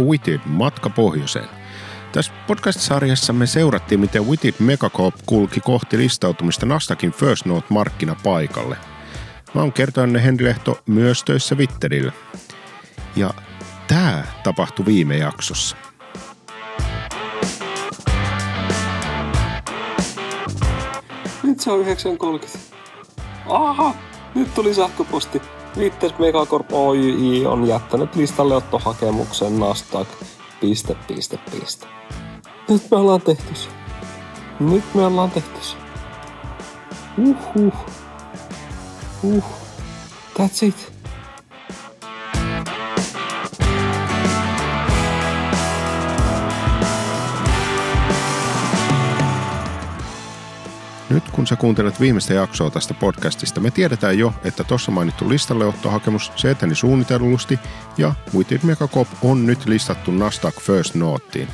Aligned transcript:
Witted, 0.00 0.40
matka 0.46 0.90
pohjoiseen. 0.90 1.48
Tässä 2.12 2.32
podcast-sarjassa 2.46 3.32
me 3.32 3.46
seurattiin, 3.46 4.00
miten 4.00 4.26
Witted 4.26 4.54
Megacorp 4.58 5.14
kulki 5.26 5.60
kohti 5.60 5.98
listautumista 5.98 6.66
Nastakin 6.66 7.12
First 7.12 7.44
Note-markkinapaikalle. 7.44 8.76
Mä 9.54 9.60
oon 9.60 9.72
kertojanne 9.72 10.24
Henri 10.24 10.46
Lehto 10.46 10.82
myös 10.86 11.24
töissä 11.24 11.54
Witterillä. 11.54 12.12
Ja 13.16 13.30
tämä 13.86 14.24
tapahtui 14.42 14.86
viime 14.86 15.16
jaksossa. 15.16 15.76
Nyt 21.42 21.60
se 21.60 21.70
on 21.70 21.84
9.30. 21.84 22.48
Aha, 23.46 23.94
nyt 24.34 24.54
tuli 24.54 24.74
sähköposti. 24.74 25.42
Vittes 25.78 26.18
Megacorp 26.18 26.72
Oyj 26.72 27.46
on 27.46 27.68
jättänyt 27.68 28.16
listalle 28.16 28.56
ottohakemuksen 28.56 29.58
Nasdaq. 29.58 30.08
Piste, 30.60 30.96
piste, 31.08 31.38
piste. 31.50 31.86
Nyt 32.68 32.90
me 32.90 32.96
ollaan 32.96 33.20
tehty 33.20 33.54
se. 33.54 33.68
Nyt 34.60 34.94
me 34.94 35.06
ollaan 35.06 35.30
tehty 35.30 35.60
se. 35.60 35.76
Uhuh. 37.18 37.74
Uh. 39.22 39.44
That's 40.38 40.66
it. 40.66 40.93
Kun 51.44 51.48
sä 51.48 51.56
kuuntelet 51.56 52.00
viimeistä 52.00 52.34
jaksoa 52.34 52.70
tästä 52.70 52.94
podcastista, 52.94 53.60
me 53.60 53.70
tiedetään 53.70 54.18
jo, 54.18 54.34
että 54.44 54.64
tuossa 54.64 54.90
mainittu 54.90 55.28
listalleottohakemus 55.28 56.32
se 56.36 56.50
eteni 56.50 56.74
suunnitellusti 56.74 57.58
ja 57.98 58.14
Witted 58.34 58.60
Megacop 58.62 59.08
on 59.22 59.46
nyt 59.46 59.66
listattu 59.66 60.10
Nasdaq 60.10 60.60
First 60.60 60.94
Noteen. 60.94 61.48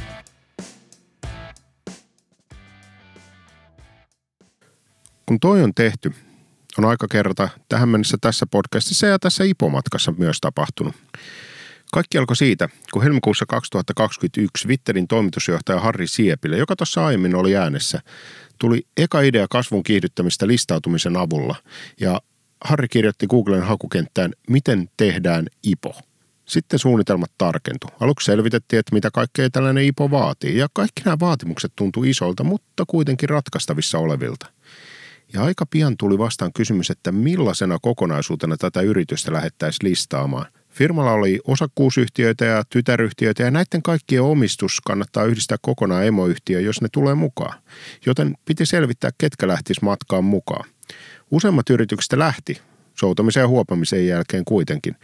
Kun 5.27 5.41
toi 5.41 5.63
on 5.63 5.75
tehty, 5.75 6.13
on 6.79 6.85
aika 6.85 7.07
kerrata 7.11 7.49
tähän 7.69 7.89
mennessä 7.89 8.17
tässä 8.21 8.47
podcastissa 8.47 9.07
ja 9.07 9.19
tässä 9.19 9.45
IPO-matkassa 9.45 10.15
myös 10.19 10.39
tapahtunut. 10.41 10.95
Kaikki 11.93 12.19
alkoi 12.19 12.37
siitä, 12.37 12.69
kun 12.93 13.03
helmikuussa 13.03 13.47
2021 13.49 14.67
Twitterin 14.67 15.09
toimitusjohtaja 15.09 15.81
Harri 15.81 16.07
Siepille, 16.07 16.57
joka 16.57 16.77
tuossa 16.77 17.07
aiemmin 17.07 17.35
oli 17.35 17.57
äänessä, 17.57 18.01
tuli 18.61 18.83
eka 18.97 19.21
idea 19.21 19.47
kasvun 19.51 19.83
kiihdyttämistä 19.83 20.47
listautumisen 20.47 21.17
avulla. 21.17 21.57
Ja 22.01 22.21
Harri 22.65 22.89
kirjoitti 22.89 23.27
Googlen 23.27 23.63
hakukenttään, 23.63 24.33
miten 24.49 24.91
tehdään 24.97 25.47
IPO. 25.63 26.01
Sitten 26.45 26.79
suunnitelmat 26.79 27.31
tarkentu. 27.39 27.87
Aluksi 28.01 28.25
selvitettiin, 28.25 28.81
että 28.81 28.95
mitä 28.95 29.11
kaikkea 29.13 29.51
tällainen 29.51 29.85
IPO 29.85 30.11
vaatii, 30.11 30.59
ja 30.59 30.69
kaikki 30.73 31.03
nämä 31.05 31.17
vaatimukset 31.21 31.73
tuntui 31.77 32.11
isolta, 32.11 32.45
mutta 32.45 32.85
kuitenkin 32.87 33.29
ratkaistavissa 33.29 33.99
olevilta. 33.99 34.47
Ja 35.33 35.43
aika 35.43 35.67
pian 35.67 35.97
tuli 35.97 36.19
vastaan 36.19 36.53
kysymys, 36.53 36.91
että 36.91 37.13
millaisena 37.13 37.79
kokonaisuutena 37.83 38.57
tätä 38.57 38.81
yritystä 38.81 39.33
lähettäisiin 39.33 39.91
listaamaan– 39.91 40.47
Firmalla 40.71 41.13
oli 41.13 41.41
osakkuusyhtiöitä 41.47 42.45
ja 42.45 42.63
tytäryhtiöitä 42.71 43.43
ja 43.43 43.51
näiden 43.51 43.83
kaikkien 43.83 44.23
omistus 44.23 44.81
kannattaa 44.81 45.25
yhdistää 45.25 45.59
kokonaan 45.61 46.07
emoyhtiö, 46.07 46.61
jos 46.61 46.81
ne 46.81 46.89
tulee 46.93 47.15
mukaan. 47.15 47.63
Joten 48.07 48.35
piti 48.45 48.67
selvittää, 48.67 49.11
ketkä 49.19 49.49
lähtis 49.49 49.83
matkaan 49.83 50.25
mukaan. 50.25 50.71
Useimmat 51.31 51.71
yrityksistä 51.71 52.19
lähti, 52.19 52.61
soutamisen 52.95 53.41
ja 53.41 53.49
huopamisen 53.49 54.07
jälkeen 54.07 54.45
kuitenkin. 54.45 54.97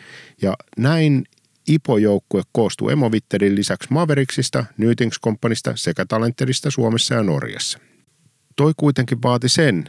Ja 0.43 0.55
näin 0.79 1.25
IPO-joukkue 1.69 2.43
koostuu 2.53 2.89
Emovitterin 2.89 3.55
lisäksi 3.55 3.89
Mavericksista, 3.91 4.65
Newtings 4.79 5.21
Companysta 5.21 5.73
sekä 5.77 6.05
Talenterista 6.09 6.71
Suomessa 6.71 7.15
ja 7.15 7.23
Norjassa. 7.23 7.79
Toi 8.57 8.73
kuitenkin 8.77 9.23
vaati 9.23 9.49
sen, 9.49 9.85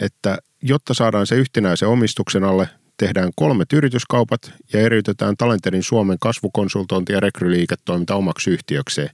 että 0.00 0.38
jotta 0.62 0.94
saadaan 0.94 1.26
se 1.26 1.34
yhtenäisen 1.34 1.88
omistuksen 1.88 2.44
alle, 2.44 2.68
tehdään 2.96 3.30
kolmet 3.36 3.72
yrityskaupat 3.72 4.52
ja 4.72 4.80
eriytetään 4.80 5.36
Talenterin 5.36 5.82
Suomen 5.82 6.16
kasvukonsultointi 6.20 7.12
ja 7.12 7.20
rekryliiketoiminta 7.20 8.14
omaksi 8.14 8.50
yhtiökseen. 8.50 9.10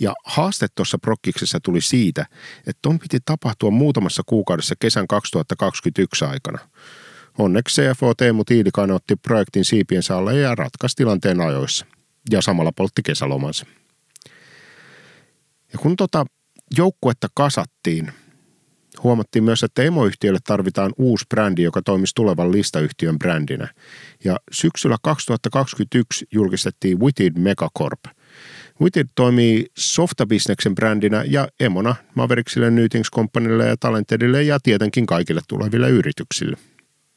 Ja 0.00 0.14
haaste 0.24 0.66
tuossa 0.74 0.98
prokkiksessa 0.98 1.58
tuli 1.60 1.80
siitä, 1.80 2.26
että 2.58 2.78
ton 2.82 2.98
piti 2.98 3.18
tapahtua 3.24 3.70
muutamassa 3.70 4.22
kuukaudessa 4.26 4.74
kesän 4.80 5.06
2021 5.06 6.24
aikana. 6.24 6.58
Onneksi 7.38 7.82
CFO 7.82 8.14
Teemu 8.14 8.44
Tiilikainen 8.44 8.96
otti 8.96 9.16
projektin 9.16 9.64
siipien 9.64 10.02
alle 10.16 10.38
ja 10.38 10.54
ratkaisi 10.54 10.96
tilanteen 10.96 11.40
ajoissa. 11.40 11.86
Ja 12.30 12.42
samalla 12.42 12.72
poltti 12.72 13.02
kesälomansa. 13.02 13.66
Ja 15.72 15.78
kun 15.78 15.96
tota 15.96 16.24
joukkuetta 16.76 17.28
kasattiin, 17.34 18.12
Huomattiin 19.02 19.44
myös, 19.44 19.62
että 19.62 19.82
emoyhtiölle 19.82 20.38
tarvitaan 20.44 20.92
uusi 20.98 21.24
brändi, 21.28 21.62
joka 21.62 21.82
toimisi 21.82 22.14
tulevan 22.14 22.52
listayhtiön 22.52 23.18
brändinä. 23.18 23.68
Ja 24.24 24.36
syksyllä 24.52 24.96
2021 25.02 26.26
julkistettiin 26.32 27.00
Witted 27.00 27.32
Megacorp. 27.38 28.00
Witted 28.80 29.08
toimii 29.14 29.66
softabisneksen 29.78 30.74
brändinä 30.74 31.24
ja 31.26 31.48
emona 31.60 31.94
Mavericksille, 32.14 32.70
Newtings 32.70 33.10
Companylle 33.10 33.66
ja 33.66 33.76
Talentedille 33.76 34.42
ja 34.42 34.58
tietenkin 34.62 35.06
kaikille 35.06 35.40
tuleville 35.48 35.90
yrityksille. 35.90 36.56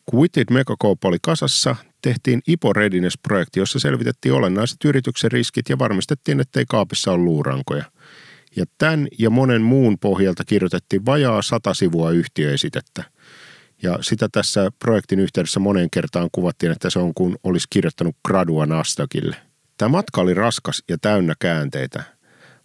Kun 0.06 0.19
Witted 0.19 0.45
Megacorp 0.51 1.06
oli 1.06 1.18
kasassa, 1.22 1.75
tehtiin 2.01 2.41
IPO 2.47 2.74
Readiness-projekti, 2.74 3.59
jossa 3.59 3.79
selvitettiin 3.79 4.34
olennaiset 4.34 4.78
yrityksen 4.85 5.31
riskit 5.31 5.69
ja 5.69 5.79
varmistettiin, 5.79 6.40
ettei 6.40 6.66
kaapissa 6.69 7.12
ole 7.12 7.24
luurankoja– 7.24 7.84
ja 8.56 8.66
tämän 8.78 9.08
ja 9.20 9.30
monen 9.30 9.62
muun 9.62 10.00
pohjalta 10.00 10.44
kirjoitettiin 10.46 11.06
vajaa 11.06 11.42
sata 11.42 11.74
sivua 11.74 12.12
yhtiöesitettä. 12.12 13.04
Ja 13.84 13.98
sitä 14.02 14.30
tässä 14.32 14.72
projektin 14.80 15.20
yhteydessä 15.20 15.60
moneen 15.60 15.90
kertaan 15.90 16.30
kuvattiin, 16.32 16.72
että 16.72 16.90
se 16.90 17.00
on 17.00 17.14
kuin 17.14 17.36
olisi 17.44 17.68
kirjoittanut 17.70 18.16
gradua 18.26 18.66
Nasdaqille. 18.66 19.36
Tämä 19.78 19.90
matka 19.90 20.22
oli 20.22 20.34
raskas 20.34 20.84
ja 20.90 20.98
täynnä 21.02 21.34
käänteitä. 21.40 22.04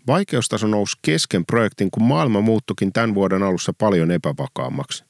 Vaikeustaso 0.07 0.67
nousi 0.67 0.97
kesken 1.03 1.47
projektin, 1.47 1.91
kun 1.91 2.03
maailma 2.03 2.41
muuttukin 2.41 2.93
tämän 2.93 3.15
vuoden 3.15 3.43
alussa 3.43 3.73
paljon 3.79 4.11
epävakaammaksi. 4.11 5.05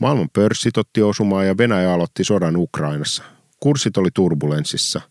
Maailman 0.00 0.28
pörssit 0.32 0.76
otti 0.76 1.02
osumaan 1.02 1.46
ja 1.46 1.58
Venäjä 1.58 1.92
aloitti 1.92 2.24
sodan 2.24 2.56
Ukrainassa. 2.56 3.22
Kurssit 3.60 3.96
oli 3.96 4.08
turbulenssissa– 4.14 5.00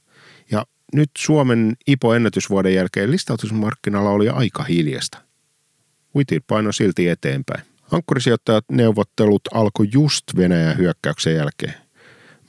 nyt 0.93 1.09
Suomen 1.17 1.77
IPO-ennätysvuoden 1.87 2.73
jälkeen 2.73 3.11
listautusmarkkinalla 3.11 4.09
oli 4.09 4.29
aika 4.29 4.63
hiljasta. 4.63 5.17
Witted 6.15 6.41
paino 6.47 6.71
silti 6.71 7.09
eteenpäin. 7.09 7.63
Ankkurisijoittajat 7.91 8.65
neuvottelut 8.71 9.41
alkoi 9.53 9.87
just 9.93 10.23
Venäjän 10.37 10.77
hyökkäyksen 10.77 11.35
jälkeen. 11.35 11.73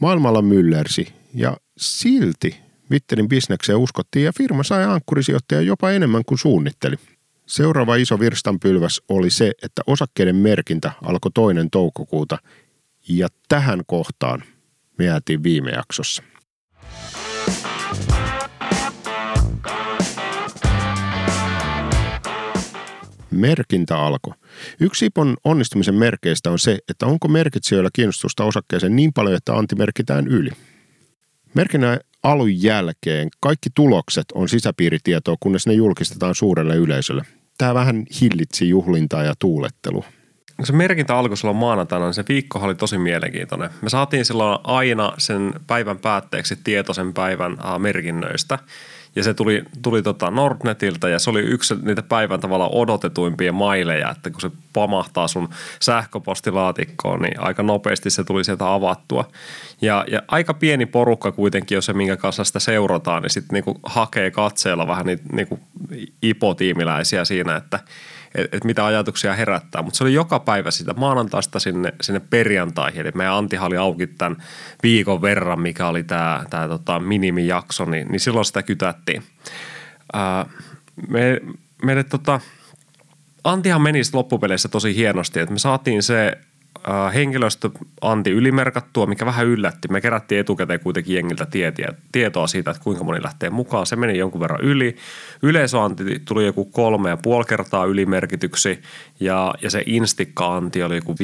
Maailmalla 0.01 0.43
myllersi 0.43 1.13
ja 1.35 1.57
silti 1.77 2.57
Witterin 2.91 3.29
bisnekseen 3.29 3.79
uskottiin 3.79 4.25
ja 4.25 4.33
firma 4.33 4.63
sai 4.63 4.85
ankkurisijoittajia 4.85 5.63
jopa 5.63 5.91
enemmän 5.91 6.23
kuin 6.27 6.39
suunnitteli. 6.39 6.97
Seuraava 7.47 7.97
iso 7.97 8.21
virstanpylväs 8.21 9.03
oli 9.09 9.31
se, 9.31 9.53
että 9.63 9.83
osakkeiden 9.87 10.37
merkintä 10.37 10.93
alkoi 11.03 11.31
toinen 11.35 11.71
toukokuuta 11.71 12.39
ja 13.09 13.29
tähän 13.49 13.83
kohtaan 13.87 14.43
me 14.99 15.05
jäätiin 15.05 15.43
viime 15.43 15.71
jaksossa. 15.71 16.23
Merkintä 23.41 23.99
alkoi. 23.99 24.35
Yksi 24.81 25.07
IPON 25.07 25.37
onnistumisen 25.45 25.95
merkeistä 25.95 26.51
on 26.51 26.59
se, 26.59 26.79
että 26.89 27.07
onko 27.07 27.29
merkitsijöillä 27.29 27.91
kiinnostusta 27.93 28.45
osakkeeseen 28.45 28.97
niin 28.97 29.13
paljon, 29.13 29.37
että 29.37 29.55
anti 29.55 29.75
merkitään 29.75 30.27
yli. 30.27 30.51
Merkinnän 31.55 32.01
alun 32.23 32.63
jälkeen 32.63 33.29
kaikki 33.41 33.71
tulokset 33.75 34.25
on 34.35 34.49
sisäpiiritietoa, 34.49 35.37
kunnes 35.41 35.67
ne 35.67 35.73
julkistetaan 35.73 36.35
suurelle 36.35 36.77
yleisölle. 36.77 37.25
Tämä 37.59 37.75
vähän 37.75 38.05
hillitsi 38.21 38.69
juhlintaa 38.69 39.23
ja 39.23 39.35
tuulettelua. 39.39 40.05
Se 40.63 40.73
merkintä 40.73 41.17
alkoi 41.17 41.37
silloin 41.37 41.57
maanantaina, 41.57 42.05
niin 42.05 42.15
se 42.15 42.25
viikko 42.29 42.59
oli 42.59 42.75
tosi 42.75 42.99
mielenkiintoinen. 42.99 43.71
Me 43.83 43.91
saatiin 43.91 44.25
silloin 44.25 44.59
aina 44.65 45.13
sen 45.19 45.55
päivän 45.67 45.99
päätteeksi 45.99 46.57
tietoisen 46.65 47.15
päivän 47.15 47.57
merkinnöistä– 47.79 48.59
ja 49.21 49.25
se 49.25 49.35
tuli, 49.35 49.65
tuli 49.83 50.03
tota 50.03 50.31
Nordnetilta 50.31 51.09
ja 51.09 51.19
se 51.19 51.31
oli 51.31 51.41
yksi 51.41 51.75
niitä 51.83 52.03
päivän 52.03 52.41
tavalla 52.41 52.69
odotetuimpia 52.73 53.53
maileja, 53.53 54.11
että 54.11 54.31
kun 54.31 54.41
se 54.41 54.51
pamahtaa 54.73 55.29
sun 55.29 55.49
sähköpostilaatikkoon, 55.81 57.23
niin 57.23 57.41
aika 57.41 57.63
nopeasti 57.63 58.11
se 58.11 58.25
tuli 58.25 58.45
sieltä 58.45 58.73
avattua. 58.73 59.29
Ja, 59.81 60.05
ja 60.11 60.23
aika 60.29 60.55
pieni 60.55 60.87
porukka 60.87 61.33
kuitenkin, 61.33 61.75
jos 61.75 61.87
se 61.87 61.93
minkä 61.93 62.17
kanssa 62.17 62.45
sitä 62.45 62.59
seurataan, 62.59 63.23
niin 63.23 63.31
sitten 63.31 63.55
niinku 63.55 63.81
hakee 63.83 64.31
katseella 64.31 64.87
vähän 64.87 65.07
niitä 65.07 65.23
niinku 65.33 65.61
ipotiimiläisiä 66.23 67.25
siinä, 67.25 67.57
että– 67.57 67.81
että 68.35 68.57
et 68.57 68.65
mitä 68.65 68.87
ajatuksia 68.87 69.35
herättää. 69.35 69.83
Mutta 69.83 69.99
se 69.99 70.05
oli 70.05 70.15
joka 70.15 70.39
päivä 70.39 70.71
sitä 70.71 70.95
maanantaista 70.95 71.59
sinne, 71.59 71.93
sinne 72.01 72.21
perjantaihin. 72.21 73.01
Eli 73.01 73.13
meidän 73.15 73.35
Antihan 73.35 73.67
oli 73.67 73.77
auki 73.77 74.07
tämän 74.07 74.37
viikon 74.83 75.23
verran, 75.23 75.61
mikä 75.61 75.87
oli 75.89 76.03
tämä 76.03 76.45
tää 76.51 76.69
tota 76.69 77.01
minimijakso, 77.01 77.85
niin, 77.85 78.09
niin 78.09 78.21
silloin 78.21 78.45
sitä 78.45 78.63
kytättiin. 78.63 79.23
ää, 80.13 80.47
me, 81.09 81.41
meille 81.83 82.05
tota, 82.05 82.41
Antihan 83.45 83.83
meni 83.83 84.01
loppupeleissä 84.13 84.69
tosi 84.69 84.97
hienosti, 84.97 85.41
että 85.41 85.53
me 85.53 85.59
saatiin 85.59 86.03
se 86.03 86.39
henkilöstö 87.15 87.71
anti 88.01 88.31
ylimerkattua, 88.31 89.07
mikä 89.07 89.27
vähän 89.27 89.47
yllätti. 89.47 89.89
Me 89.89 90.01
kerättiin 90.01 90.41
etukäteen 90.41 90.81
kuitenkin 90.81 91.17
jengiltä 91.17 91.47
tietoa 92.13 92.47
siitä, 92.47 92.71
että 92.71 92.83
kuinka 92.83 93.05
moni 93.05 93.23
lähtee 93.23 93.51
mukaan. 93.51 93.87
Se 93.87 93.97
meni 93.97 94.19
jonkun 94.19 94.41
verran 94.41 94.61
yli. 94.61 94.97
Yleisöanti 95.43 96.05
tuli 96.25 96.47
joku 96.47 96.65
kolme 96.65 97.09
ja 97.09 97.17
puoli 97.17 97.45
kertaa 97.45 97.85
ylimerkityksi 97.85 98.83
ja, 99.21 99.55
ja 99.63 99.71
se 99.71 99.83
instikka-anti 99.87 100.83
oli 100.83 100.95
joku 100.97 101.15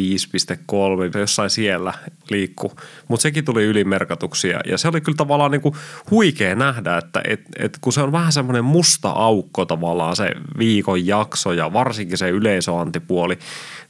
5,3, 1.14 1.18
jossain 1.18 1.50
siellä 1.50 1.92
liikku. 2.30 2.72
Mutta 3.08 3.22
sekin 3.22 3.44
tuli 3.44 3.64
ylimerkatuksi 3.64 4.48
ja, 4.48 4.60
ja 4.66 4.78
se 4.78 4.88
oli 4.88 5.00
kyllä 5.00 5.16
tavallaan 5.16 5.50
niinku 5.50 5.76
huikea 6.10 6.54
nähdä, 6.54 6.96
että 6.96 7.22
et, 7.28 7.40
et 7.58 7.78
kun 7.80 7.92
se 7.92 8.00
on 8.00 8.12
vähän 8.12 8.32
semmoinen 8.32 8.64
musta 8.64 9.10
aukko 9.10 9.64
tavallaan 9.64 10.16
se 10.16 10.30
viikon 10.58 11.06
jakso 11.06 11.52
ja 11.52 11.72
varsinkin 11.72 12.18
se 12.18 12.30
yleisöantipuoli, 12.30 13.38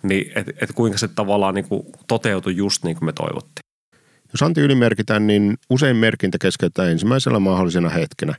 niin 0.08 0.32
että 0.34 0.52
et 0.60 0.72
kuinka 0.72 0.98
se 0.98 1.08
tavallaan 1.08 1.54
niin 1.54 1.68
kuin 1.68 1.82
toteutui 2.08 2.56
just 2.56 2.84
niin 2.84 2.96
kuin 2.96 3.06
me 3.06 3.12
toivottiin. 3.12 3.66
Jos 4.32 4.42
anti 4.42 4.60
ylimerkitään, 4.60 5.26
niin 5.26 5.56
usein 5.70 5.96
merkintä 5.96 6.38
keskeytetään 6.40 6.90
ensimmäisellä 6.90 7.38
mahdollisena 7.38 7.88
hetkenä. 7.88 8.34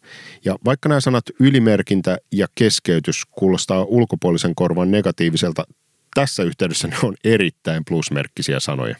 Ja 0.46 0.56
vaikka 0.66 0.90
nämä 0.90 1.02
sanat 1.02 1.24
ylimerkintä 1.40 2.18
ja 2.32 2.48
keskeytys 2.56 3.26
kuulostaa 3.32 3.84
ulkopuolisen 3.84 4.56
korvan 4.56 4.92
negatiiviselta, 4.92 5.64
tässä 6.14 6.44
yhteydessä 6.44 6.88
ne 6.88 6.96
on 7.04 7.16
erittäin 7.24 7.84
plusmerkkisiä 7.88 8.60
sanoja. 8.60 8.96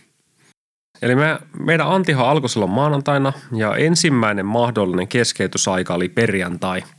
Eli 1.02 1.16
me, 1.16 1.40
meidän 1.60 1.88
antihan 1.88 2.30
alkoi 2.30 2.50
silloin 2.50 2.72
maanantaina 2.72 3.34
ja 3.56 3.76
ensimmäinen 3.76 4.46
mahdollinen 4.46 5.08
keskeytysaika 5.08 5.94
oli 5.94 6.10
perjantai– 6.10 6.84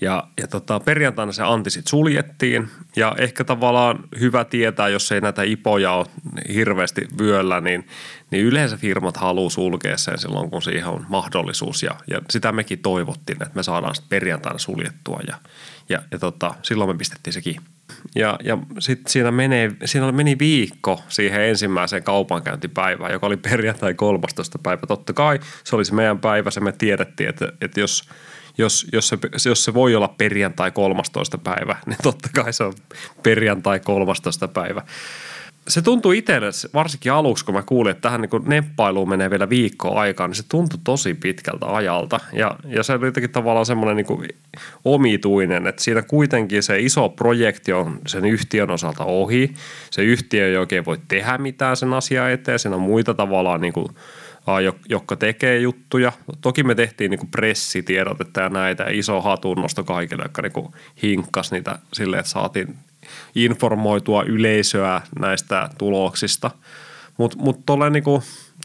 ja, 0.00 0.28
ja 0.40 0.48
tota, 0.48 0.80
perjantaina 0.80 1.32
se 1.32 1.42
anti 1.42 1.70
sitten 1.70 1.90
suljettiin 1.90 2.68
ja 2.96 3.14
ehkä 3.18 3.44
tavallaan 3.44 3.98
hyvä 4.20 4.44
tietää, 4.44 4.88
jos 4.88 5.12
ei 5.12 5.20
näitä 5.20 5.42
ipoja 5.42 5.92
ole 5.92 6.06
hirveästi 6.54 7.08
vyöllä, 7.18 7.60
niin, 7.60 7.86
niin 8.30 8.44
yleensä 8.44 8.76
firmat 8.76 9.16
haluaa 9.16 9.50
sulkea 9.50 9.96
sen 9.96 10.18
silloin, 10.18 10.50
kun 10.50 10.62
siihen 10.62 10.86
on 10.86 11.06
mahdollisuus 11.08 11.82
ja, 11.82 11.90
ja 12.10 12.20
sitä 12.30 12.52
mekin 12.52 12.78
toivottiin, 12.78 13.42
että 13.42 13.54
me 13.54 13.62
saadaan 13.62 13.94
sitten 13.94 14.08
perjantaina 14.08 14.58
suljettua 14.58 15.20
ja, 15.28 15.36
ja, 15.88 16.02
ja 16.10 16.18
tota, 16.18 16.54
silloin 16.62 16.90
me 16.90 16.98
pistettiin 16.98 17.34
sekin. 17.34 17.56
Ja, 18.14 18.38
ja 18.44 18.58
sitten 18.78 19.12
siinä, 19.12 19.30
siinä 19.84 20.12
meni 20.12 20.38
viikko 20.38 21.02
siihen 21.08 21.42
ensimmäiseen 21.42 22.02
kaupankäyntipäivään, 22.02 23.12
joka 23.12 23.26
oli 23.26 23.36
perjantai 23.36 23.94
13. 23.94 24.58
päivä. 24.58 24.82
Totta 24.88 25.12
kai 25.12 25.40
se 25.64 25.76
oli 25.76 25.84
se 25.84 25.94
meidän 25.94 26.18
päivä, 26.18 26.50
se 26.50 26.60
me 26.60 26.72
tiedettiin, 26.72 27.28
että, 27.28 27.52
että 27.60 27.80
jos– 27.80 28.02
jos, 28.58 28.86
jos, 28.92 29.08
se, 29.08 29.18
jos 29.48 29.64
se 29.64 29.74
voi 29.74 29.94
olla 29.94 30.08
perjantai 30.08 30.70
13. 30.70 31.38
päivä, 31.38 31.76
niin 31.86 31.98
totta 32.02 32.28
kai 32.34 32.52
se 32.52 32.64
on 32.64 32.72
perjantai 33.22 33.80
13. 33.80 34.48
päivä. 34.48 34.82
Se 35.68 35.82
tuntui 35.82 36.18
itselle, 36.18 36.50
varsinkin 36.74 37.12
aluksi, 37.12 37.44
kun 37.44 37.54
mä 37.54 37.62
kuulin, 37.62 37.90
että 37.90 38.00
tähän 38.00 38.20
niin 38.20 38.42
neppailuun 38.44 39.08
menee 39.08 39.30
vielä 39.30 39.48
viikko 39.48 39.98
aikaa, 39.98 40.28
niin 40.28 40.34
se 40.34 40.42
tuntui 40.48 40.80
tosi 40.84 41.14
pitkältä 41.14 41.66
ajalta. 41.66 42.20
Ja, 42.32 42.56
ja 42.68 42.82
se 42.82 42.92
oli 42.92 43.06
jotenkin 43.06 43.30
tavallaan 43.30 43.66
semmoinen 43.66 43.96
niin 43.96 44.28
omituinen, 44.84 45.66
että 45.66 45.82
siinä 45.82 46.02
kuitenkin 46.02 46.62
se 46.62 46.80
iso 46.80 47.08
projekti 47.08 47.72
on 47.72 48.00
sen 48.06 48.24
yhtiön 48.24 48.70
osalta 48.70 49.04
ohi. 49.04 49.54
Se 49.90 50.02
yhtiö 50.02 50.48
ei 50.48 50.56
oikein 50.56 50.84
voi 50.84 50.98
tehdä 51.08 51.38
mitään 51.38 51.76
sen 51.76 51.92
asian 51.92 52.30
eteen. 52.30 52.58
Siinä 52.58 52.76
on 52.76 52.82
muita 52.82 53.14
tavallaan 53.14 53.60
niin 53.60 53.72
kuin– 53.72 53.88
jotka 54.88 55.16
tekee 55.16 55.58
juttuja. 55.58 56.12
Toki 56.40 56.62
me 56.62 56.74
tehtiin 56.74 57.10
niin 57.10 57.28
pressitiedotetta 57.30 58.40
ja 58.40 58.48
näitä 58.48 58.86
iso 58.90 59.20
hatunnosto 59.20 59.84
kaikille, 59.84 60.22
jotka 60.22 60.42
niin 60.42 60.74
hinkkas 61.02 61.52
niitä 61.52 61.78
silleen, 61.92 62.20
että 62.20 62.30
saatiin 62.30 62.78
informoitua 63.34 64.22
yleisöä 64.22 65.00
näistä 65.18 65.68
tuloksista. 65.78 66.50
Mutta 67.16 67.38
mut, 67.38 67.56
mut 67.66 67.66
niin 67.92 68.04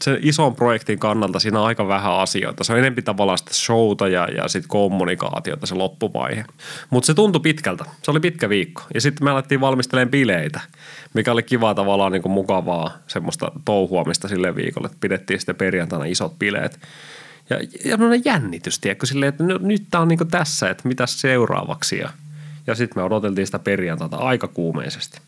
sen 0.02 0.18
ison 0.22 0.56
projektin 0.56 0.98
kannalta 0.98 1.38
siinä 1.38 1.60
on 1.60 1.66
aika 1.66 1.88
vähän 1.88 2.12
asioita. 2.12 2.64
Se 2.64 2.72
on 2.72 2.78
enemmän 2.78 3.04
tavallaan 3.04 3.38
sitä 3.38 3.54
showta 3.54 4.08
ja, 4.08 4.28
ja 4.36 4.48
sitten 4.48 4.68
kommunikaatiota 4.68 5.66
se 5.66 5.74
loppuvaihe. 5.74 6.44
Mutta 6.90 7.06
se 7.06 7.14
tuntui 7.14 7.40
pitkältä. 7.40 7.84
Se 8.02 8.10
oli 8.10 8.20
pitkä 8.20 8.48
viikko. 8.48 8.82
Ja 8.94 9.00
sitten 9.00 9.24
me 9.24 9.30
alettiin 9.30 9.60
valmistelemaan 9.60 10.10
bileitä, 10.10 10.60
mikä 11.14 11.32
oli 11.32 11.42
kiva 11.42 11.74
tavallaan 11.74 12.12
niin 12.12 12.22
kuin 12.22 12.32
mukavaa 12.32 12.98
semmoista 13.06 13.52
touhua, 13.64 14.04
mistä 14.04 14.28
sille 14.28 14.56
viikolle. 14.56 14.86
Että 14.86 14.98
pidettiin 15.00 15.40
sitten 15.40 15.56
perjantaina 15.56 16.04
isot 16.04 16.38
bileet. 16.38 16.78
Ja, 17.50 17.56
ja 17.84 17.96
jännitys, 18.24 18.78
tiedätkö, 18.78 19.06
silleen, 19.06 19.28
että 19.28 19.44
no, 19.44 19.58
nyt 19.62 19.86
tämä 19.90 20.02
on 20.02 20.08
niin 20.08 20.28
tässä, 20.30 20.70
että 20.70 20.88
mitä 20.88 21.06
seuraavaksi. 21.06 21.98
Ja, 21.98 22.10
ja 22.66 22.74
sitten 22.74 23.02
me 23.02 23.04
odoteltiin 23.04 23.46
sitä 23.46 23.58
perjantaita 23.58 24.16
aika 24.16 24.48
kuumeisesti. 24.48 25.20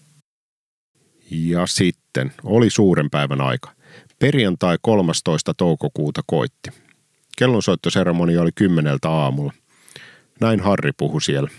Ja 1.30 1.66
sitten 1.66 2.32
oli 2.44 2.70
suuren 2.70 3.10
päivän 3.10 3.40
aika– 3.40 3.70
Perjantai 4.18 4.76
13. 4.82 5.54
toukokuuta 5.54 6.20
koitti. 6.26 6.70
Kellonsoittoseremonia 7.38 8.42
oli 8.42 8.50
kymmeneltä 8.54 9.10
aamulla. 9.10 9.52
Näin 10.40 10.60
Harri 10.60 10.90
puhui 10.96 11.22
siellä. 11.22 11.50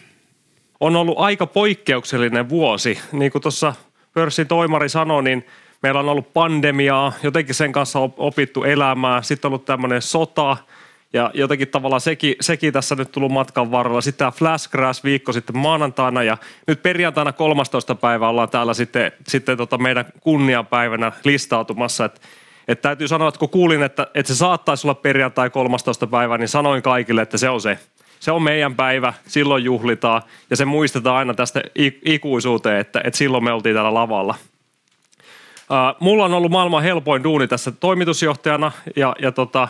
On 0.80 0.96
ollut 0.96 1.20
aika 1.20 1.48
poikkeuksellinen 1.48 2.50
vuosi. 2.50 3.00
Niin 3.12 3.32
kuin 3.32 3.42
tuossa 3.42 3.74
pörssin 4.14 4.48
toimari 4.48 4.90
sanoi, 4.90 5.24
niin 5.24 5.46
meillä 5.84 6.00
on 6.00 6.10
ollut 6.10 6.34
pandemiaa, 6.34 7.14
jotenkin 7.24 7.56
sen 7.56 7.72
kanssa 7.72 8.00
opittu 8.18 8.64
elämää. 8.64 9.22
Sitten 9.22 9.48
on 9.48 9.54
ollut 9.54 9.66
tämmöinen 9.66 10.02
sota 10.02 10.58
ja 11.14 11.32
jotenkin 11.34 11.68
tavallaan 11.68 12.02
sekin, 12.02 12.36
sekin 12.42 12.74
tässä 12.74 12.96
nyt 12.96 13.12
tullut 13.12 13.32
matkan 13.32 13.72
varrella. 13.72 14.02
Sitten 14.02 14.18
tämä 14.18 14.32
Flash 14.32 14.70
Crash 14.70 15.04
viikko 15.04 15.34
sitten 15.34 15.58
maanantaina 15.58 16.24
ja 16.24 16.38
nyt 16.68 16.84
perjantaina 16.84 17.32
13. 17.32 17.96
päivä 17.96 18.30
ollaan 18.30 18.50
täällä 18.50 18.74
sitten, 18.74 19.12
sitten 19.28 19.58
tota 19.58 19.78
meidän 19.78 20.06
kunniapäivänä 20.22 21.12
listautumassa. 21.24 22.06
Että 22.06 22.22
että 22.68 22.82
täytyy 22.82 23.08
sanoa, 23.08 23.28
että 23.28 23.40
kun 23.40 23.50
kuulin, 23.50 23.84
että, 23.84 24.08
että 24.14 24.34
se 24.34 24.38
saattaisi 24.38 24.88
olla 24.88 24.96
perjantai 24.96 25.50
13. 25.50 26.08
päivä, 26.08 26.38
niin 26.38 26.48
sanoin 26.48 26.82
kaikille, 26.82 27.22
että 27.22 27.38
se 27.38 27.50
on 27.50 27.62
se. 27.62 27.80
Se 28.20 28.32
on 28.32 28.42
meidän 28.42 28.76
päivä, 28.76 29.14
silloin 29.28 29.64
juhlitaan 29.64 30.22
ja 30.50 30.56
se 30.56 30.66
muistetaan 30.66 31.16
aina 31.16 31.34
tästä 31.34 31.62
ikuisuuteen, 32.06 32.80
että, 32.80 33.02
että 33.04 33.18
silloin 33.18 33.44
me 33.44 33.52
oltiin 33.52 33.76
täällä 33.76 33.94
lavalla. 33.94 34.36
Mulla 36.00 36.26
on 36.26 36.34
ollut 36.34 36.52
maailman 36.52 36.84
helpoin 36.84 37.24
duuni 37.24 37.48
tässä 37.48 37.72
toimitusjohtajana 37.72 38.72
ja, 38.96 39.16
ja, 39.20 39.32
tota, 39.32 39.68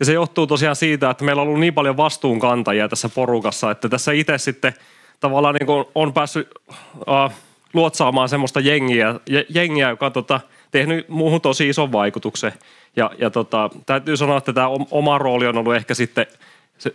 ja 0.00 0.06
se 0.06 0.12
johtuu 0.12 0.46
tosiaan 0.46 0.76
siitä, 0.76 1.10
että 1.10 1.24
meillä 1.24 1.42
on 1.42 1.48
ollut 1.48 1.60
niin 1.60 1.74
paljon 1.74 1.96
vastuunkantajia 1.96 2.88
tässä 2.88 3.08
porukassa, 3.08 3.70
että 3.70 3.88
tässä 3.88 4.12
itse 4.12 4.38
sitten 4.38 4.74
tavallaan 5.20 5.54
niin 5.54 5.86
on 5.94 6.12
päässyt 6.12 6.50
uh, 6.96 7.32
luotsaamaan 7.74 8.28
semmoista 8.28 8.60
jengiä, 8.60 9.14
jengiä 9.48 9.90
joka 9.90 10.10
tota,– 10.10 10.40
tehnyt 10.72 11.08
muuhun 11.08 11.40
tosi 11.40 11.68
ison 11.68 11.92
vaikutuksen. 11.92 12.52
Ja, 12.96 13.10
ja 13.18 13.30
tota, 13.30 13.70
täytyy 13.86 14.16
sanoa, 14.16 14.38
että 14.38 14.52
tämä 14.52 14.68
oma 14.90 15.18
rooli 15.18 15.46
on 15.46 15.58
ollut 15.58 15.74
ehkä 15.74 15.94
sitten 15.94 16.26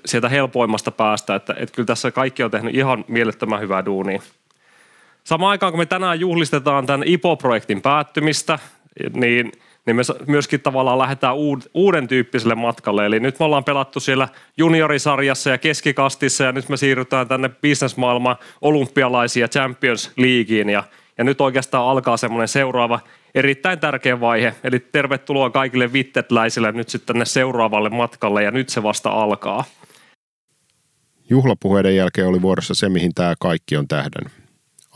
sieltä 0.05 0.29
helpoimmasta 0.29 0.91
päästä, 0.91 1.35
että, 1.35 1.55
että 1.57 1.75
kyllä 1.75 1.87
tässä 1.87 2.11
kaikki 2.11 2.43
on 2.43 2.51
tehnyt 2.51 2.75
ihan 2.75 3.05
mielettömän 3.07 3.61
hyvää 3.61 3.85
duunia. 3.85 4.21
Samaan 5.23 5.51
aikaan, 5.51 5.71
kun 5.71 5.79
me 5.79 5.85
tänään 5.85 6.19
juhlistetaan 6.19 6.85
tämän 6.85 7.07
IPO-projektin 7.07 7.81
päättymistä, 7.81 8.59
niin, 9.13 9.51
niin 9.85 9.95
me 9.95 10.01
myöskin 10.27 10.61
tavallaan 10.61 10.99
lähdetään 10.99 11.35
uuden 11.73 12.07
tyyppiselle 12.07 12.55
matkalle. 12.55 13.05
Eli 13.05 13.19
nyt 13.19 13.39
me 13.39 13.45
ollaan 13.45 13.63
pelattu 13.63 13.99
siellä 13.99 14.27
juniorisarjassa 14.57 15.49
ja 15.49 15.57
keskikastissa 15.57 16.43
ja 16.43 16.51
nyt 16.51 16.69
me 16.69 16.77
siirrytään 16.77 17.27
tänne 17.27 17.49
bisnesmaailman 17.49 18.35
olympialaisia 18.61 19.47
Champions 19.47 20.11
Leagueen 20.17 20.69
ja, 20.69 20.83
ja 21.17 21.23
nyt 21.23 21.41
oikeastaan 21.41 21.85
alkaa 21.85 22.17
semmoinen 22.17 22.47
seuraava– 22.47 22.99
erittäin 23.37 23.79
tärkeä 23.79 24.19
vaihe. 24.19 24.55
Eli 24.63 24.79
tervetuloa 24.79 25.49
kaikille 25.49 25.93
vittetläisille 25.93 26.71
nyt 26.71 26.89
sitten 26.89 27.07
tänne 27.07 27.25
seuraavalle 27.25 27.89
matkalle 27.89 28.43
ja 28.43 28.51
nyt 28.51 28.69
se 28.69 28.83
vasta 28.83 29.09
alkaa. 29.09 29.63
Juhlapuheiden 31.29 31.95
jälkeen 31.95 32.27
oli 32.27 32.41
vuorossa 32.41 32.73
se, 32.73 32.89
mihin 32.89 33.13
tämä 33.15 33.33
kaikki 33.39 33.77
on 33.77 33.87
tähden. 33.87 34.31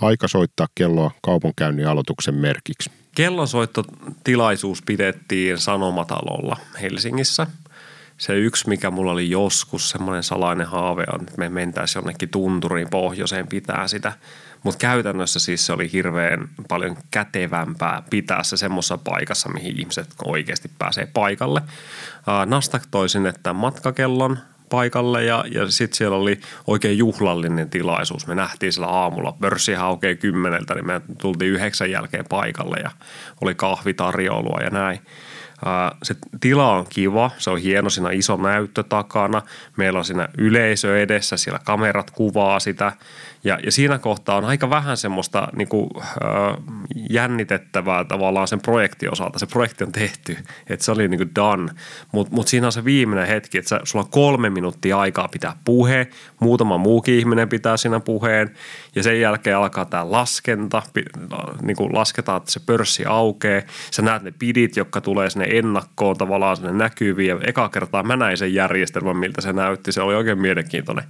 Aika 0.02 0.28
soittaa 0.28 0.68
kelloa 0.76 1.12
kaupankäynnin 1.22 1.88
aloituksen 1.88 2.36
merkiksi. 2.36 2.92
Kellonsoittotilaisuus 3.16 4.82
pidettiin 4.82 5.58
Sanomatalolla 5.58 6.58
Helsingissä. 6.82 7.48
Se 8.18 8.34
yksi, 8.34 8.70
mikä 8.70 8.92
mulla 8.92 9.12
oli 9.12 9.30
joskus, 9.30 9.90
semmoinen 9.90 10.24
salainen 10.24 10.68
haave 10.68 11.04
on, 11.14 11.22
että 11.22 11.38
me 11.38 11.50
mentäisiin 11.50 12.02
jonnekin 12.02 12.30
tunturiin 12.30 12.90
pohjoiseen 12.90 13.48
pitää 13.48 13.88
sitä– 13.88 14.14
mutta 14.64 14.78
käytännössä 14.78 15.40
siis 15.40 15.66
se 15.66 15.74
oli 15.74 15.92
hirveän 15.92 16.50
paljon 16.68 16.98
kätevämpää 17.12 18.04
pitää 18.10 18.44
se 18.44 18.58
semmoisessa 18.58 18.98
paikassa, 18.98 19.50
mihin 19.50 19.80
ihmiset 19.80 20.08
oikeasti 20.26 20.72
pääsee 20.80 21.08
paikalle. 21.14 21.62
Nastak 22.46 22.84
toi 22.92 23.10
sinne 23.10 23.34
tämän 23.44 23.56
matkakellon 23.56 24.38
paikalle 24.70 25.24
ja, 25.24 25.46
ja 25.52 25.72
sitten 25.72 25.98
siellä 25.98 26.18
oli 26.18 26.40
oikein 26.68 26.98
juhlallinen 26.98 27.70
tilaisuus. 27.70 28.28
Me 28.28 28.36
nähtiin 28.36 28.74
sillä 28.74 28.88
aamulla, 28.88 29.38
pörssihän 29.42 29.86
aukeaa 29.86 30.16
kymmeneltä, 30.16 30.76
niin 30.76 30.88
me 30.88 31.02
tultiin 31.22 31.52
yhdeksän 31.52 31.92
jälkeen 31.92 32.26
paikalle 32.30 32.78
ja 32.84 32.92
oli 33.42 33.56
kahvitarjoulua 33.56 34.60
ja 34.64 34.70
näin. 34.70 35.00
se 36.04 36.16
tila 36.40 36.72
on 36.72 36.86
kiva, 36.90 37.32
se 37.38 37.50
on 37.50 37.58
hieno, 37.58 37.90
siinä 37.90 38.12
iso 38.12 38.38
näyttö 38.38 38.84
takana, 38.84 39.42
meillä 39.78 40.00
on 40.00 40.06
siinä 40.06 40.30
yleisö 40.38 41.02
edessä, 41.02 41.38
siellä 41.38 41.60
kamerat 41.64 42.12
kuvaa 42.12 42.60
sitä 42.60 42.92
ja, 43.44 43.60
ja 43.64 43.72
siinä 43.72 43.98
kohtaa 43.98 44.38
on 44.38 44.46
aika 44.46 44.70
vähän 44.70 44.98
semmoista 44.98 45.48
niin 45.56 45.68
kuin, 45.68 45.90
äh, 45.98 46.58
jännitettävää 47.10 48.04
tavallaan 48.04 48.48
sen 48.48 48.62
projektin 48.62 49.12
osalta. 49.12 49.40
Se 49.40 49.46
projekti 49.46 49.84
on 49.84 49.92
tehty, 49.92 50.38
että 50.68 50.86
se 50.86 50.92
oli 50.92 51.08
niin 51.08 51.18
kuin 51.18 51.36
done, 51.36 51.72
mutta 52.12 52.36
mut 52.36 52.48
siinä 52.48 52.68
on 52.68 52.72
se 52.72 52.86
viimeinen 52.86 53.28
hetki, 53.28 53.58
että 53.58 53.80
sulla 53.84 54.06
on 54.06 54.12
kolme 54.12 54.50
minuuttia 54.50 55.00
aikaa 55.00 55.28
pitää 55.28 55.56
puhe, 55.66 56.08
muutama 56.40 56.78
muukin 56.78 57.16
ihminen 57.20 57.50
pitää 57.50 57.78
siinä 57.78 58.00
puheen. 58.00 58.52
Ja 58.96 59.04
sen 59.04 59.22
jälkeen 59.22 59.58
alkaa 59.58 59.86
tämä 59.86 60.12
laskenta, 60.12 60.84
niin 61.62 61.78
kuin 61.78 61.94
lasketaan, 61.94 62.38
että 62.38 62.52
se 62.52 62.60
pörssi 62.66 63.06
aukeaa, 63.06 63.62
sä 63.92 64.02
näet 64.02 64.24
ne 64.24 64.34
pidit, 64.40 64.78
jotka 64.78 65.02
tulee 65.02 65.30
sinne 65.30 65.48
ennakkoon 65.52 66.18
tavallaan 66.18 66.56
sinne 66.56 66.72
näkyviin. 66.72 67.30
Ja 67.30 67.40
eka 67.48 67.70
kertaa 67.70 68.04
mä 68.04 68.16
näin 68.16 68.38
sen 68.38 68.54
järjestelmän, 68.54 69.18
miltä 69.18 69.42
se 69.42 69.54
näytti, 69.54 69.92
se 69.92 70.02
oli 70.02 70.16
oikein 70.16 70.42
mielenkiintoinen. 70.42 71.06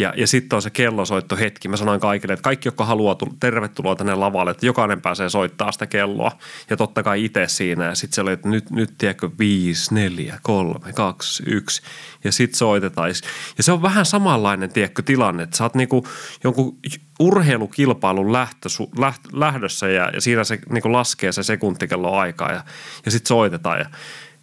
Ja, 0.00 0.12
ja 0.16 0.26
sitten 0.26 0.56
on 0.56 0.62
se 0.62 0.70
kellosoitto 0.70 1.36
hetki. 1.36 1.68
Mä 1.68 1.76
sanoin 1.76 2.00
kaikille, 2.00 2.32
että 2.32 2.42
kaikki, 2.42 2.68
jotka 2.68 2.84
haluaa, 2.84 3.16
tervetuloa 3.40 3.96
tänne 3.96 4.14
lavalle, 4.14 4.50
että 4.50 4.66
jokainen 4.66 5.00
pääsee 5.00 5.28
soittaa 5.28 5.72
sitä 5.72 5.86
kelloa. 5.86 6.32
Ja 6.70 6.76
totta 6.76 7.02
kai 7.02 7.24
itse 7.24 7.48
siinä. 7.48 7.84
Ja 7.84 7.94
sitten 7.94 8.14
se 8.14 8.20
oli, 8.20 8.32
että 8.32 8.48
nyt, 8.48 8.70
nyt 8.70 8.94
tiedätkö, 8.98 9.30
viisi, 9.38 9.94
neljä, 9.94 10.38
kolme, 10.42 10.92
kaksi, 10.92 11.42
yksi. 11.46 11.82
Ja 12.24 12.32
sitten 12.32 12.58
soitetaan. 12.58 13.08
Ja 13.56 13.62
se 13.62 13.72
on 13.72 13.82
vähän 13.82 14.06
samanlainen, 14.06 14.72
tiedätkö, 14.72 15.02
tilanne. 15.02 15.42
Että 15.42 15.56
sä 15.56 15.64
oot 15.64 15.74
niinku 15.74 16.06
jonkun 16.44 16.78
urheilukilpailun 17.20 18.32
lähtö, 18.32 18.68
läht, 18.98 19.20
lähdössä 19.32 19.88
ja, 19.88 20.10
ja 20.14 20.20
siinä 20.20 20.44
se 20.44 20.58
niinku 20.70 20.92
laskee 20.92 21.32
se 21.32 21.42
sekuntikello 21.42 22.16
aikaa 22.16 22.52
ja, 22.52 22.64
ja 23.04 23.10
sitten 23.10 23.28
soitetaan. 23.28 23.78
Ja 23.78 23.86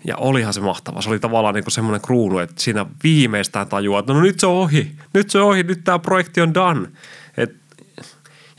ja 0.05 0.17
olihan 0.17 0.53
se 0.53 0.61
mahtava. 0.61 1.01
Se 1.01 1.09
oli 1.09 1.19
tavallaan 1.19 1.55
niin 1.55 1.71
semmoinen 1.71 2.01
kruunu, 2.01 2.39
että 2.39 2.61
siinä 2.61 2.85
viimeistään 3.03 3.67
tajuaa, 3.67 3.99
että 3.99 4.13
no 4.13 4.21
nyt 4.21 4.39
se 4.39 4.47
on 4.47 4.53
ohi. 4.53 4.95
Nyt 5.13 5.29
se 5.29 5.39
on 5.39 5.47
ohi, 5.47 5.63
nyt 5.63 5.83
tämä 5.83 5.99
projekti 5.99 6.41
on 6.41 6.53
done. 6.53 6.87
Et 7.37 7.55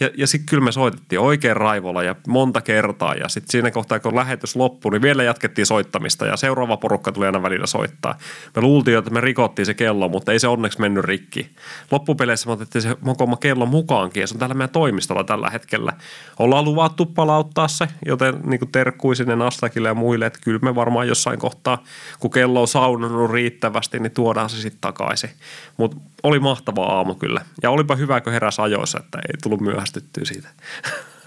ja, 0.00 0.10
ja 0.16 0.26
sitten 0.26 0.46
kyllä 0.46 0.64
me 0.64 0.72
soitettiin 0.72 1.20
oikein 1.20 1.56
raivolla 1.56 2.02
ja 2.02 2.14
monta 2.28 2.60
kertaa. 2.60 3.14
Ja 3.14 3.28
sitten 3.28 3.50
siinä 3.50 3.70
kohtaa, 3.70 4.00
kun 4.00 4.16
lähetys 4.16 4.56
loppui, 4.56 4.92
niin 4.92 5.02
vielä 5.02 5.22
jatkettiin 5.22 5.66
soittamista 5.66 6.26
ja 6.26 6.36
seuraava 6.36 6.76
porukka 6.76 7.12
tuli 7.12 7.26
aina 7.26 7.42
välillä 7.42 7.66
soittaa. 7.66 8.18
Me 8.56 8.62
luultiin, 8.62 8.98
että 8.98 9.10
me 9.10 9.20
rikottiin 9.20 9.66
se 9.66 9.74
kello, 9.74 10.08
mutta 10.08 10.32
ei 10.32 10.40
se 10.40 10.48
onneksi 10.48 10.80
mennyt 10.80 11.04
rikki. 11.04 11.50
Loppupeleissä 11.90 12.46
me 12.46 12.52
otettiin 12.52 12.82
se 12.82 12.96
mokoma 13.00 13.36
kello 13.36 13.66
mukaankin 13.66 14.20
ja 14.20 14.26
se 14.26 14.34
on 14.34 14.38
täällä 14.38 14.54
meidän 14.54 14.70
toimistolla 14.70 15.24
tällä 15.24 15.50
hetkellä. 15.50 15.92
Ollaan 16.38 16.64
luvattu 16.64 17.06
palauttaa 17.06 17.68
se, 17.68 17.88
joten 18.06 18.34
niin 18.44 18.58
kuin 18.58 18.72
terkkui 18.72 19.16
sinne 19.16 19.36
Nastakille 19.36 19.88
ja 19.88 19.94
muille, 19.94 20.26
että 20.26 20.38
kyllä 20.42 20.58
me 20.62 20.74
varmaan 20.74 21.08
jossain 21.08 21.38
kohtaa, 21.38 21.82
kun 22.18 22.30
kello 22.30 22.60
on 22.60 22.68
saunannut 22.68 23.30
riittävästi, 23.30 23.98
niin 23.98 24.12
tuodaan 24.12 24.50
se 24.50 24.56
sitten 24.56 24.80
takaisin. 24.80 25.30
Mutta 25.76 25.96
oli 26.22 26.38
mahtava 26.38 26.84
aamu 26.84 27.14
kyllä. 27.14 27.44
Ja 27.62 27.70
olipa 27.70 27.96
hyvä, 27.96 28.20
kun 28.20 28.32
heräsi 28.32 28.62
ajoissa, 28.62 28.98
että 28.98 29.18
ei 29.18 29.38
tullut 29.42 29.60
myöhästyttyä 29.60 30.24
siitä. 30.24 30.48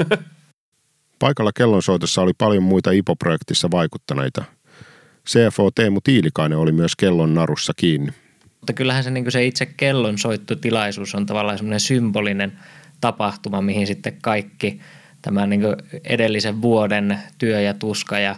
Paikalla 1.19 1.51
kellonsoitossa 1.55 2.21
oli 2.21 2.33
paljon 2.38 2.63
muita 2.63 2.91
IPO-projektissa 2.91 3.71
vaikuttaneita. 3.71 4.43
CFO 5.29 5.71
Teemu 5.71 6.01
Tiilikainen 6.03 6.57
oli 6.57 6.71
myös 6.71 6.95
kellon 6.95 7.33
narussa 7.33 7.74
kiinni. 7.75 8.12
Mutta 8.60 8.74
kyllähän 8.74 9.03
se, 9.03 9.12
niin 9.12 9.31
se 9.31 9.45
itse 9.45 9.65
kellonsoittotilaisuus 9.65 11.15
on 11.15 11.25
tavallaan 11.25 11.57
semmoinen 11.57 11.79
symbolinen 11.79 12.60
tapahtuma, 13.01 13.62
mihin 13.62 13.88
sitten 13.88 14.17
kaikki 14.21 14.81
tämän 15.21 15.50
niin 15.50 15.62
edellisen 16.03 16.62
vuoden 16.62 17.19
työ 17.38 17.62
ja 17.62 17.74
tuska 17.74 18.19
ja 18.19 18.36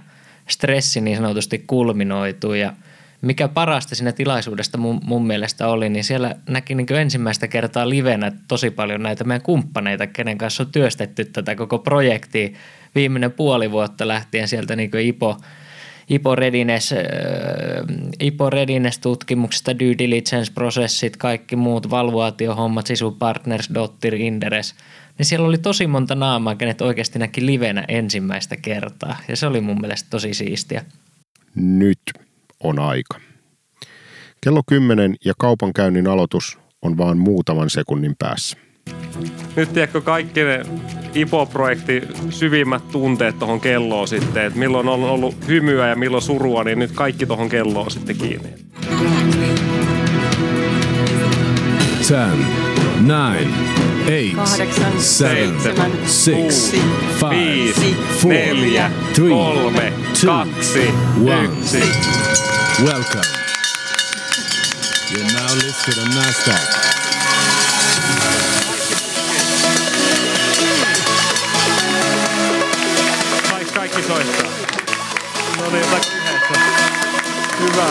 stressi 0.50 1.02
niin 1.02 1.18
sanotusti 1.18 1.64
kulminoituu 1.68 2.54
ja– 2.54 2.74
mikä 3.24 3.48
parasta 3.48 3.96
siinä 3.96 4.12
tilaisuudesta 4.12 4.78
mun, 4.78 5.02
mun 5.04 5.28
mielestä 5.28 5.68
oli, 5.68 5.90
niin 5.90 6.04
siellä 6.04 6.36
näki 6.50 6.76
niin 6.76 6.94
ensimmäistä 6.94 7.48
kertaa 7.48 7.90
livenä 7.90 8.32
tosi 8.48 8.72
paljon 8.72 9.04
näitä 9.04 9.24
meidän 9.24 9.42
kumppaneita, 9.42 10.08
kenen 10.08 10.38
kanssa 10.38 10.64
on 10.64 10.72
työstetty 10.72 11.26
tätä 11.26 11.56
koko 11.56 11.80
projektia 11.80 12.50
viimeinen 12.96 13.32
puoli 13.32 13.72
vuotta 13.72 14.08
lähtien 14.08 14.48
sieltä 14.48 14.76
niin 14.76 14.98
IPO, 15.00 15.38
IPO 16.10 16.36
Readiness, 16.36 16.94
IPO 18.20 18.50
Readiness-tutkimuksesta, 18.50 19.80
due 19.80 19.96
diligence-prosessit, 19.98 21.18
kaikki 21.18 21.56
muut, 21.56 21.90
valuaatiohommat, 21.90 22.88
Sisu 22.88 23.12
Partners, 23.12 23.70
Dottir, 23.74 24.16
Inderes, 24.16 24.76
niin 25.18 25.26
siellä 25.26 25.48
oli 25.48 25.58
tosi 25.58 25.88
monta 25.88 26.16
naamaa, 26.16 26.56
kenet 26.56 26.82
oikeasti 26.82 27.20
näki 27.20 27.46
livenä 27.46 27.86
ensimmäistä 27.88 28.58
kertaa. 28.58 29.18
Ja 29.28 29.36
se 29.36 29.48
oli 29.48 29.62
mun 29.62 29.82
mielestä 29.82 30.10
tosi 30.10 30.34
siistiä. 30.34 30.86
Nyt 31.56 32.00
on 32.64 32.80
aika. 32.80 33.20
Kello 34.42 34.62
10 34.68 35.16
ja 35.26 35.34
kaupankäynnin 35.38 36.08
aloitus 36.08 36.60
on 36.82 36.98
vain 36.98 37.18
muutaman 37.18 37.70
sekunnin 37.70 38.16
päässä. 38.20 38.58
Nyt 39.56 39.74
tiedätkö 39.74 40.02
kaikki 40.02 40.44
ne 40.44 40.62
IPO-projekti 41.16 42.02
syvimmät 42.30 42.88
tunteet 42.92 43.40
tuohon 43.40 43.60
kelloon 43.60 44.08
sitten, 44.08 44.46
että 44.46 44.60
milloin 44.60 44.88
on 44.88 45.04
ollut 45.04 45.48
hymyä 45.48 45.88
ja 45.88 45.96
milloin 45.96 46.24
surua, 46.24 46.64
niin 46.64 46.80
nyt 46.80 46.92
kaikki 46.92 47.26
tuohon 47.26 47.50
kelloon 47.50 47.92
sitten 47.92 48.16
kiinni. 48.16 48.50
Ten, 52.08 52.73
nine, 53.04 53.52
eight, 54.08 54.36
Kahdeksan, 54.36 55.02
seven, 55.02 56.08
six, 56.08 56.72
five, 57.20 57.74
four, 58.20 58.32
neljä, 58.34 58.92
three, 59.14 59.30
kaksi, 60.26 60.94
yksi. 61.20 61.84
Welcome. 62.84 63.24
You're 65.12 65.34
now 65.34 65.56
listed 65.56 65.98
on 66.02 66.10
NASDAQ. 66.16 66.84
Kaikki, 73.74 74.04
soittaa. 74.04 74.48
No. 75.58 75.72
Hyvä. 77.60 77.88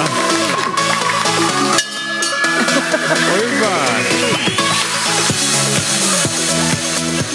Hyvä. 3.36 4.61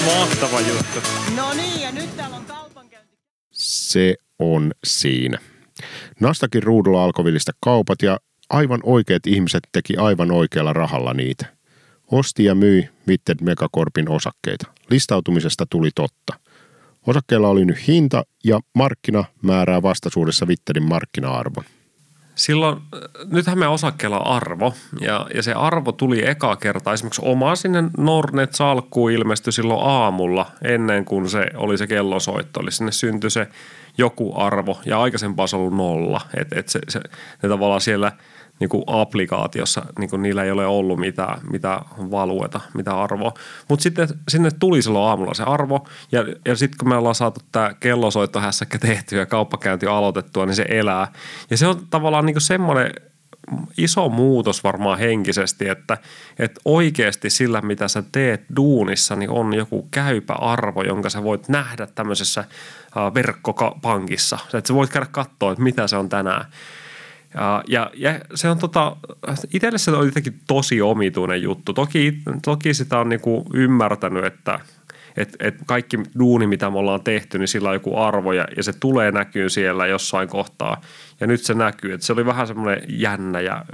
Mahtava 0.06 0.62
juttu. 0.62 1.00
No 1.36 1.54
niin, 1.54 1.82
ja 1.82 1.92
nyt 1.92 2.18
täällä 2.18 2.36
on 2.36 2.46
kaupankäynti. 2.46 3.18
Se 3.51 4.16
on 4.39 4.72
siinä. 4.84 5.38
Nastakin 6.20 6.63
ruudulla 6.63 7.04
alkoi 7.04 7.25
vilistä 7.25 7.51
kaupat 7.60 8.01
ja 8.01 8.18
aivan 8.50 8.80
oikeat 8.84 9.27
ihmiset 9.27 9.63
teki 9.72 9.98
aivan 9.98 10.32
oikealla 10.32 10.74
rahalla 10.74 11.13
niitä. 11.13 11.46
Osti 12.12 12.44
ja 12.44 12.56
myi 12.56 12.89
Vitted 13.08 13.38
Megacorpin 13.42 14.10
osakkeita. 14.10 14.68
Listautumisesta 14.89 15.66
tuli 15.70 15.89
totta. 15.96 16.39
Osakkeella 17.08 17.50
oli 17.50 17.66
nyt 17.66 17.88
hinta 17.88 18.24
ja 18.44 18.60
markkina 18.75 19.25
määrää 19.42 19.82
vastaisuudessa 19.82 20.48
Vittedin 20.48 20.84
markkina-arvon. 20.84 21.63
Silloin, 22.38 22.82
nythän 23.25 23.60
me 23.60 23.67
osakkeella 23.67 24.20
on 24.20 24.27
arvo 24.27 24.74
ja, 25.01 25.27
ja 25.34 25.44
se 25.44 25.53
arvo 25.53 25.91
tuli 25.91 26.27
eka 26.27 26.56
kertaa. 26.56 26.94
Esimerkiksi 26.94 27.22
oma 27.25 27.56
sinne 27.56 27.84
Nordnet-salkkuun 27.98 29.12
ilmestyi 29.12 29.53
silloin 29.53 29.79
aamulla 29.84 30.51
ennen 30.63 31.06
kuin 31.06 31.29
se 31.29 31.46
oli 31.56 31.77
se 31.77 31.88
kellosoitto. 31.88 32.60
Eli 32.60 32.72
sinne 32.72 32.91
syntyi 32.91 33.29
se 33.29 33.48
joku 33.98 34.34
arvo 34.36 34.79
ja 34.86 35.01
aikaisempaa 35.01 35.48
se 35.48 35.56
ollut 35.56 35.75
nolla. 35.75 36.22
Että 36.41 36.60
et 36.60 36.70
se, 36.70 36.79
se, 36.89 37.00
ne 37.44 37.50
tavallaan 37.50 37.82
siellä 37.82 38.12
niin 38.59 38.69
kuin 38.69 38.83
applikaatiossa 38.87 39.85
niin 39.99 40.09
kuin 40.09 40.21
niillä 40.21 40.43
ei 40.43 40.51
ole 40.51 40.65
ollut 40.65 40.99
mitään, 40.99 41.41
mitään 41.51 41.79
valueta, 41.97 42.61
mitä 42.73 43.01
arvoa. 43.01 43.33
Mutta 43.69 43.83
sitten 43.83 44.07
sinne 44.27 44.51
tuli 44.51 44.81
silloin 44.81 45.09
aamulla 45.09 45.33
se 45.33 45.43
arvo 45.43 45.87
ja, 46.11 46.25
ja 46.45 46.55
sitten 46.55 46.77
kun 46.77 46.89
me 46.89 46.95
ollaan 46.95 47.15
saatu 47.15 47.39
tämä 47.51 47.73
kellosoittohässäkkä 47.79 48.79
tehtyä 48.79 49.19
ja 49.19 49.25
kauppakäynti 49.25 49.85
aloitettua, 49.85 50.45
niin 50.45 50.55
se 50.55 50.65
elää. 50.69 51.11
Ja 51.49 51.57
se 51.57 51.67
on 51.67 51.87
tavallaan 51.89 52.25
niin 52.25 52.33
kuin 52.33 52.41
semmoinen 52.41 52.91
iso 53.77 54.09
muutos 54.09 54.63
varmaan 54.63 54.99
henkisesti, 54.99 55.69
että, 55.69 55.97
että 56.39 56.61
oikeasti 56.65 57.29
sillä, 57.29 57.61
mitä 57.61 57.87
sä 57.87 58.03
teet 58.11 58.41
duunissa, 58.55 59.15
niin 59.15 59.29
on 59.29 59.53
joku 59.53 59.87
käypä 59.91 60.33
arvo, 60.33 60.83
jonka 60.83 61.09
sä 61.09 61.23
voit 61.23 61.49
nähdä 61.49 61.87
tämmöisessä 61.87 62.43
verkkopankissa. 63.13 64.39
Että 64.53 64.67
sä 64.67 64.73
voit 64.73 64.89
käydä 64.89 65.07
katsoa, 65.11 65.51
että 65.51 65.63
mitä 65.63 65.87
se 65.87 65.97
on 65.97 66.09
tänään. 66.09 66.45
Ja, 67.34 67.63
ja, 67.67 67.91
ja 67.93 68.19
se 68.36 68.50
on 68.50 68.57
tota, 68.57 68.96
itselle 69.53 69.77
se 69.77 69.91
on 69.91 70.05
jotenkin 70.05 70.39
tosi 70.48 70.81
omituinen 70.81 71.41
juttu. 71.41 71.74
Toki, 71.74 72.22
toki 72.46 72.74
sitä 72.74 73.00
on 73.00 73.10
niinku 73.10 73.46
ymmärtänyt, 73.53 74.25
että 74.25 74.60
et, 75.17 75.36
et 75.39 75.55
kaikki 75.65 75.98
duuni, 76.19 76.48
mitä 76.48 76.69
me 76.69 76.77
ollaan 76.77 77.03
tehty, 77.03 77.39
niin 77.39 77.48
sillä 77.48 77.69
on 77.69 77.75
joku 77.75 77.98
arvo 77.98 78.34
ja, 78.34 78.48
ja 78.57 78.63
se 78.63 78.74
tulee 78.79 79.12
näkyy 79.12 79.50
siellä 79.50 79.88
jossain 79.88 80.27
kohtaa. 80.27 80.81
Ja 81.19 81.27
nyt 81.27 81.43
se 81.43 81.53
näkyy, 81.53 81.93
että 81.93 82.05
se 82.05 82.13
oli 82.13 82.25
vähän 82.25 82.48
semmoinen 82.48 82.81
jännä 82.88 83.41
ja 83.41 83.65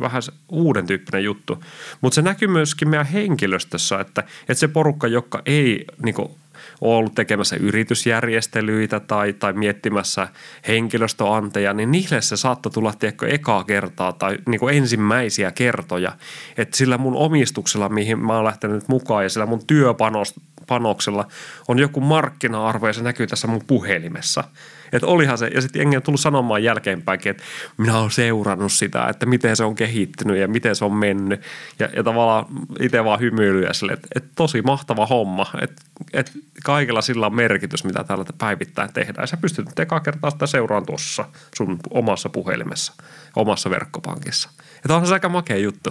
vähän 0.00 0.22
uuden 0.48 0.86
tyyppinen 0.86 1.24
juttu. 1.24 1.64
Mutta 2.00 2.14
se 2.14 2.22
näkyy 2.22 2.48
myöskin 2.48 2.88
meidän 2.88 3.06
henkilöstössä, 3.06 4.00
että, 4.00 4.20
että 4.40 4.54
se 4.54 4.68
porukka, 4.68 5.06
joka 5.06 5.42
ei 5.46 5.84
niinku, 6.02 6.38
ollut 6.80 7.14
tekemässä 7.14 7.56
yritysjärjestelyitä 7.56 9.00
tai, 9.00 9.32
tai 9.32 9.52
miettimässä 9.52 10.28
henkilöstöanteja, 10.68 11.72
niin 11.72 11.90
niille 11.90 12.20
se 12.20 12.36
saattoi 12.36 12.72
tulla 12.72 12.92
tiedätkö, 12.92 13.28
ekaa 13.28 13.64
kertaa 13.64 14.12
tai 14.12 14.38
niin 14.48 14.60
kuin 14.60 14.76
ensimmäisiä 14.76 15.52
kertoja. 15.52 16.12
Että 16.56 16.76
sillä 16.76 16.98
mun 16.98 17.16
omistuksella, 17.16 17.88
mihin 17.88 18.18
mä 18.18 18.36
oon 18.36 18.44
lähtenyt 18.44 18.88
mukaan 18.88 19.24
ja 19.24 19.28
sillä 19.30 19.46
mun 19.46 19.66
työpanoksella 19.66 21.28
on 21.68 21.78
joku 21.78 22.00
markkina-arvo 22.00 22.86
ja 22.86 22.92
se 22.92 23.02
näkyy 23.02 23.26
tässä 23.26 23.48
mun 23.48 23.62
puhelimessa– 23.66 24.44
että 24.92 25.06
olihan 25.06 25.38
se, 25.38 25.46
ja 25.46 25.60
sitten 25.60 25.80
jengi 25.80 25.96
on 25.96 26.02
tullut 26.02 26.20
sanomaan 26.20 26.62
jälkeenpäinkin, 26.62 27.30
että 27.30 27.42
minä 27.76 27.98
olen 27.98 28.10
seurannut 28.10 28.72
sitä, 28.72 29.06
että 29.08 29.26
miten 29.26 29.56
se 29.56 29.64
on 29.64 29.74
kehittynyt 29.74 30.36
ja 30.36 30.48
miten 30.48 30.76
se 30.76 30.84
on 30.84 30.92
mennyt. 30.92 31.40
Ja, 31.78 31.88
ja 31.96 32.02
tavallaan 32.02 32.46
itse 32.80 33.04
vaan 33.04 33.20
hymyilyä 33.20 33.72
sille, 33.72 33.92
että, 33.92 34.08
että 34.16 34.30
tosi 34.34 34.62
mahtava 34.62 35.06
homma, 35.06 35.46
että, 35.60 35.82
että 36.12 36.32
kaikella 36.64 37.02
sillä 37.02 37.26
on 37.26 37.34
merkitys, 37.34 37.84
mitä 37.84 38.04
täällä 38.04 38.24
päivittäin 38.38 38.92
tehdään. 38.92 39.22
Ja 39.22 39.26
sä 39.26 39.36
pystyt 39.36 39.78
ekaa 39.78 40.00
kertaa 40.00 40.30
sitä 40.30 40.46
seuraan 40.46 40.86
tuossa 40.86 41.24
sun 41.56 41.78
omassa 41.90 42.28
puhelimessa, 42.28 42.92
omassa 43.36 43.70
verkkopankissa. 43.70 44.50
Että 44.76 44.96
on 44.96 45.06
se 45.06 45.14
aika 45.14 45.28
makea 45.28 45.56
juttu. 45.56 45.90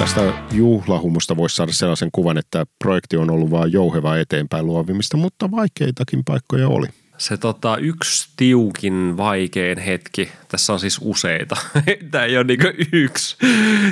Tästä 0.00 0.32
juhlahumusta 0.52 1.36
voisi 1.36 1.56
saada 1.56 1.72
sellaisen 1.72 2.08
kuvan, 2.12 2.38
että 2.38 2.66
projekti 2.78 3.16
on 3.16 3.30
ollut 3.30 3.50
vain 3.50 3.72
jouhevaa 3.72 4.18
eteenpäin 4.18 4.66
luovimista, 4.66 5.16
mutta 5.16 5.50
vaikeitakin 5.50 6.24
paikkoja 6.24 6.68
oli. 6.68 6.86
Se 7.18 7.36
tota, 7.36 7.76
yksi 7.76 8.28
tiukin 8.36 9.16
vaikein 9.16 9.78
hetki, 9.78 10.28
tässä 10.48 10.72
on 10.72 10.80
siis 10.80 10.98
useita, 11.02 11.56
tämä 12.10 12.24
ei 12.24 12.36
ole 12.36 12.44
niin 12.44 12.60
yksi. 12.92 13.36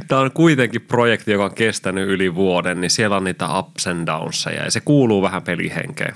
Tämä 0.08 0.20
on 0.20 0.32
kuitenkin 0.32 0.80
projekti, 0.80 1.32
joka 1.32 1.44
on 1.44 1.54
kestänyt 1.54 2.08
yli 2.08 2.34
vuoden, 2.34 2.80
niin 2.80 2.90
siellä 2.90 3.16
on 3.16 3.24
niitä 3.24 3.58
ups 3.58 3.86
and 3.86 4.06
downs 4.06 4.46
ja 4.56 4.70
se 4.70 4.80
kuuluu 4.80 5.22
vähän 5.22 5.42
pelihenkeen. 5.42 6.14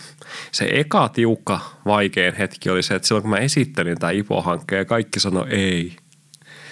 Se 0.52 0.68
eka 0.72 1.08
tiukka 1.08 1.61
vaikein 1.87 2.34
hetki 2.34 2.70
oli 2.70 2.82
se, 2.82 2.94
että 2.94 3.08
silloin 3.08 3.22
kun 3.22 3.30
mä 3.30 3.37
esittelin 3.37 3.99
tämä 3.99 4.12
IPO-hankkeen 4.12 4.78
ja 4.78 4.84
kaikki 4.84 5.20
sanoi 5.20 5.49
ei. 5.50 5.96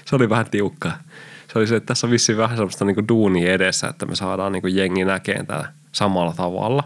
Se 0.04 0.16
oli 0.16 0.28
vähän 0.28 0.50
tiukkaa 0.50 1.09
se 1.52 1.58
oli 1.58 1.66
se, 1.66 1.76
että 1.76 1.86
tässä 1.86 2.06
on 2.06 2.10
vissiin 2.10 2.38
vähän 2.38 2.56
semmoista 2.56 2.84
niin 2.84 3.08
duunia 3.08 3.52
edessä, 3.52 3.88
että 3.88 4.06
me 4.06 4.16
saadaan 4.16 4.52
niin 4.52 4.76
jengi 4.76 5.04
näkeen 5.04 5.46
tätä 5.46 5.72
samalla 5.92 6.32
tavalla. 6.32 6.82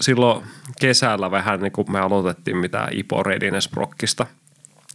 Silloin 0.00 0.44
kesällä 0.80 1.30
vähän 1.30 1.60
niin 1.60 1.72
kuin 1.72 1.92
me 1.92 2.00
aloitettiin 2.00 2.56
mitä 2.56 2.88
Ipo 2.90 3.22
Readiness 3.22 3.68
Prokkista. 3.68 4.26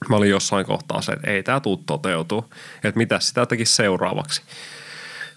Mä 0.09 0.15
olin 0.15 0.29
jossain 0.29 0.65
kohtaa 0.65 1.01
se, 1.01 1.11
että 1.11 1.31
ei 1.31 1.43
tämä 1.43 1.59
tuu 1.59 1.77
toteutuu. 1.77 2.53
Että 2.83 2.97
mitä 2.97 3.19
sitä 3.19 3.45
teki 3.45 3.65
seuraavaksi. 3.65 4.41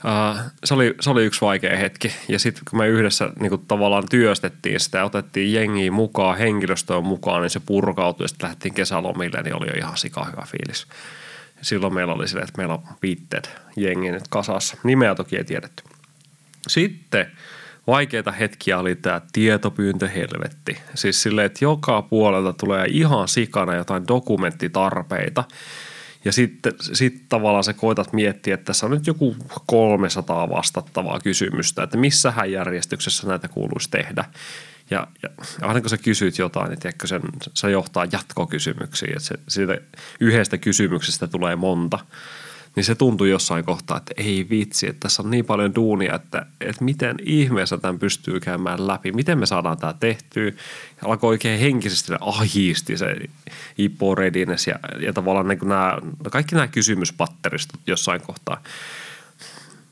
Uh, 0.05 0.41
se, 0.65 0.75
oli, 0.75 0.95
se 1.01 1.11
oli 1.11 1.25
yksi 1.25 1.41
vaikea 1.41 1.77
hetki. 1.77 2.13
Ja 2.29 2.39
sitten 2.39 2.63
kun 2.71 2.79
me 2.79 2.89
yhdessä 2.89 3.31
niin 3.41 3.51
kuin 3.51 3.67
tavallaan 3.69 4.05
työstettiin 4.11 4.81
sitä 4.81 4.99
ja 4.99 5.05
otettiin 5.05 5.53
jengiä 5.53 5.91
mukaan, 5.91 6.39
henkilöstöä 6.39 7.01
mukaan, 7.01 7.43
niin 7.43 7.51
se 7.51 7.61
purkautui 7.67 8.25
ja 8.25 8.29
sitten 8.29 8.45
lähdettiin 8.45 8.75
kesälomille, 8.75 9.43
niin 9.43 9.57
oli 9.57 9.67
jo 9.67 9.75
ihan 9.77 9.97
sika 9.97 10.25
hyvä 10.25 10.47
fiilis 10.47 10.87
silloin 11.63 11.95
meillä 11.95 12.13
oli 12.13 12.29
silleen, 12.29 12.49
että 12.49 12.59
meillä 12.59 12.75
on 12.75 12.83
viitteet 13.03 13.51
jengi 13.77 14.11
nyt 14.11 14.29
kasassa. 14.29 14.77
Nimeä 14.85 15.15
toki 15.15 15.37
ei 15.37 15.45
tiedetty. 15.45 15.85
Sitten 16.69 17.27
vaikeita 17.87 18.33
hetkiä 18.33 18.79
oli 18.79 18.95
tämä 18.95 19.21
tietopyyntöhelvetti. 19.33 20.79
Siis 20.95 21.23
silleen, 21.23 21.47
että 21.47 21.65
joka 21.65 22.03
puolelta 22.03 22.53
tulee 22.53 22.87
ihan 22.91 23.29
sikana 23.29 23.75
jotain 23.75 24.09
dokumenttitarpeita. 24.09 25.45
Ja 26.25 26.33
sitten 26.33 26.73
sit 26.81 27.29
tavallaan 27.29 27.65
sä 27.65 27.73
koitat 27.73 28.13
miettiä, 28.13 28.55
että 28.55 28.65
tässä 28.65 28.87
on 28.87 28.93
nyt 28.93 29.07
joku 29.07 29.37
300 29.67 30.51
vastattavaa 30.51 31.21
kysymystä, 31.21 31.83
että 31.83 31.97
missähän 31.97 32.53
järjestyksessä 32.53 33.29
näitä 33.29 33.49
kuuluisi 33.49 33.91
tehdä. 33.91 34.25
Ja, 34.93 35.07
ja 35.23 35.29
aina 35.61 35.81
kun 35.81 35.91
sä 35.91 35.97
kysyt 35.97 36.39
jotain, 36.39 36.69
niin 36.69 36.81
tiedätkö, 36.81 37.07
sen, 37.07 37.23
se 37.55 37.71
johtaa 37.71 38.07
jatkokysymyksiin, 38.13 39.17
että 39.17 39.29
se, 39.29 39.35
siitä 39.49 39.79
yhdestä 40.21 40.59
kysymyksestä 40.59 41.27
tulee 41.27 41.57
monta. 41.57 41.99
Niin 42.77 42.85
se 42.85 42.95
tuntui 42.95 43.31
jossain 43.31 43.65
kohtaa, 43.65 43.97
että 43.97 44.15
ei 44.17 44.47
vitsi, 44.51 44.89
että 44.89 45.01
tässä 45.01 45.23
on 45.23 45.31
niin 45.31 45.45
paljon 45.45 45.75
duunia, 45.75 46.15
että, 46.15 46.47
että 46.61 46.85
miten 46.85 47.17
ihmeessä 47.23 47.79
tämän 47.79 47.99
pystyy 47.99 48.41
käymään 48.41 48.87
läpi, 48.87 49.13
miten 49.13 49.39
me 49.39 49.47
saadaan 49.47 49.79
tämä 49.79 49.95
tehtyä. 50.01 50.45
Ja 50.45 50.53
alkoi 51.03 51.29
oikein 51.29 51.61
henkisesti 51.61 52.13
ahisti 52.21 52.97
se 52.97 53.17
Ippo 53.79 54.15
Redines 54.15 54.67
ja, 54.67 54.79
ja 55.01 55.13
tavallaan 55.13 55.49
niin 55.49 55.69
nämä, 55.69 55.99
kaikki 56.31 56.55
nämä 56.55 56.69
kysymyspatteristot 56.69 57.81
jossain 57.87 58.21
kohtaa. 58.21 58.63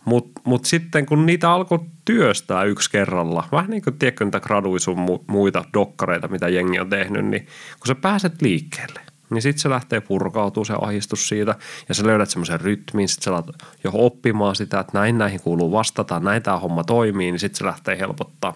Mutta 0.04 0.40
mut 0.44 0.64
sitten 0.64 1.06
kun 1.06 1.26
niitä 1.26 1.52
alkoi 1.52 1.78
työstää 2.04 2.64
yksi 2.64 2.90
kerralla, 2.90 3.48
vähän 3.52 3.70
niin 3.70 3.82
kuin 3.82 3.98
tiedätkö 3.98 4.24
niitä 4.24 4.40
graduisun 4.40 5.20
muita 5.26 5.64
dokkareita, 5.74 6.28
mitä 6.28 6.48
jengi 6.48 6.80
on 6.80 6.90
tehnyt, 6.90 7.26
niin 7.26 7.46
kun 7.80 7.86
sä 7.86 7.94
pääset 7.94 8.42
liikkeelle, 8.42 9.00
niin 9.30 9.42
sitten 9.42 9.62
se 9.62 9.70
lähtee 9.70 10.00
purkautuu 10.00 10.64
se 10.64 10.74
ahistus 10.80 11.28
siitä 11.28 11.54
ja 11.88 11.94
sä 11.94 12.06
löydät 12.06 12.30
semmoisen 12.30 12.60
rytmin, 12.60 13.08
sitten 13.08 13.24
sä 13.24 13.30
alat 13.30 13.46
jo 13.84 13.90
oppimaan 13.94 14.56
sitä, 14.56 14.80
että 14.80 14.98
näin 14.98 15.18
näihin 15.18 15.40
kuuluu 15.40 15.72
vastata, 15.72 16.20
näin 16.20 16.42
tämä 16.42 16.58
homma 16.58 16.84
toimii, 16.84 17.32
niin 17.32 17.40
sitten 17.40 17.58
se 17.58 17.64
lähtee 17.64 17.98
helpottaa. 17.98 18.54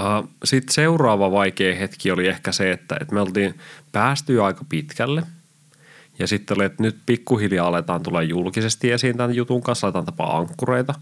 Uh, 0.00 0.28
sitten 0.44 0.74
seuraava 0.74 1.32
vaikea 1.32 1.74
hetki 1.74 2.10
oli 2.10 2.26
ehkä 2.28 2.52
se, 2.52 2.72
että, 2.72 2.96
että 3.00 3.14
me 3.14 3.20
oltiin 3.20 3.54
päästy 3.92 4.42
aika 4.42 4.64
pitkälle– 4.68 5.22
ja 6.18 6.26
sitten 6.26 6.56
oli, 6.56 6.64
että 6.64 6.82
nyt 6.82 6.96
pikkuhiljaa 7.06 7.66
aletaan 7.66 8.02
tulla 8.02 8.22
julkisesti 8.22 8.92
esiin 8.92 9.16
tämän 9.16 9.34
jutun 9.34 9.62
kanssa, 9.62 9.86
aletaan 9.86 10.04
tapaa 10.04 10.36
ankkureita. 10.36 10.94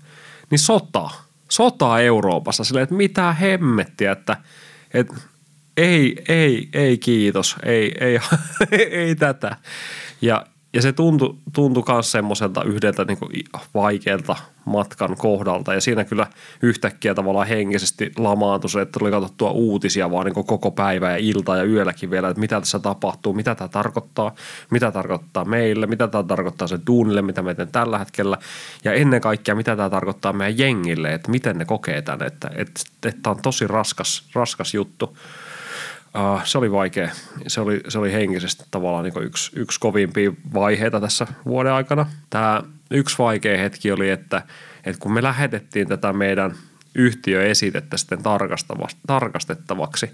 Niin 0.50 0.58
sota, 0.58 1.10
sota 1.48 2.00
Euroopassa, 2.00 2.64
silleen, 2.64 2.82
että 2.82 2.94
mitä 2.94 3.32
hemmettiä, 3.32 4.12
että, 4.12 4.36
että 4.94 5.14
ei, 5.76 6.22
ei, 6.28 6.68
ei 6.72 6.98
kiitos, 6.98 7.56
ei, 7.62 7.94
ei, 8.00 8.18
ei, 8.70 8.98
ei 9.06 9.14
tätä. 9.14 9.56
Ja, 10.20 10.46
ja 10.72 10.82
se 10.82 10.92
tuntui, 10.92 11.34
tuntui 11.52 11.82
myös 11.88 12.12
semmoiselta 12.12 12.64
yhdeltä 12.64 13.04
niin 13.04 13.18
vaikealta 13.74 14.36
matkan 14.64 15.16
kohdalta. 15.16 15.74
Ja 15.74 15.80
siinä 15.80 16.04
kyllä 16.04 16.26
yhtäkkiä 16.62 17.14
tavallaan 17.14 17.46
henkisesti 17.46 18.12
lamaantui 18.18 18.70
se, 18.70 18.80
että 18.80 18.98
tuli 18.98 19.10
katsottua 19.10 19.50
uutisia 19.50 20.10
vaan 20.10 20.26
niin 20.26 20.44
koko 20.44 20.70
päivä 20.70 21.10
ja 21.10 21.16
ilta 21.16 21.56
ja 21.56 21.64
yölläkin 21.64 22.10
vielä, 22.10 22.28
että 22.28 22.40
mitä 22.40 22.60
tässä 22.60 22.78
tapahtuu, 22.78 23.32
mitä 23.32 23.54
tämä 23.54 23.68
tarkoittaa, 23.68 24.34
mitä 24.70 24.92
tarkoittaa 24.92 25.44
meille, 25.44 25.86
mitä 25.86 26.08
tämä 26.08 26.24
tarkoittaa 26.24 26.68
se 26.68 26.78
duunille, 26.86 27.22
mitä 27.22 27.42
me 27.42 27.54
teemme 27.54 27.72
tällä 27.72 27.98
hetkellä. 27.98 28.38
Ja 28.84 28.92
ennen 28.92 29.20
kaikkea, 29.20 29.54
mitä 29.54 29.76
tämä 29.76 29.90
tarkoittaa 29.90 30.32
meidän 30.32 30.58
jengille, 30.58 31.14
että 31.14 31.30
miten 31.30 31.58
ne 31.58 31.64
kokee 31.64 32.02
tämän, 32.02 32.26
että, 32.26 32.50
että 32.54 32.80
tämä 33.22 33.34
on 33.34 33.42
tosi 33.42 33.66
raskas, 33.66 34.24
raskas 34.34 34.74
juttu. 34.74 35.16
Uh, 36.18 36.40
se 36.44 36.58
oli 36.58 36.72
vaikea. 36.72 37.08
Se 37.46 37.60
oli, 37.60 37.80
se 37.88 37.98
oli 37.98 38.12
henkisesti 38.12 38.64
tavallaan 38.70 39.04
niin 39.04 39.22
yksi, 39.22 39.50
yksi 39.56 39.80
kovimpia 39.80 40.32
vaiheita 40.54 41.00
tässä 41.00 41.26
vuoden 41.44 41.72
aikana. 41.72 42.06
Tämä 42.30 42.62
yksi 42.90 43.18
vaikea 43.18 43.58
hetki 43.58 43.92
oli, 43.92 44.10
että, 44.10 44.42
että 44.84 45.00
kun 45.00 45.12
me 45.12 45.22
lähetettiin 45.22 45.88
tätä 45.88 46.12
meidän 46.12 46.54
yhtiöesitettä 46.94 47.96
sitten 47.96 48.18
tarkastettavaksi, 49.06 50.10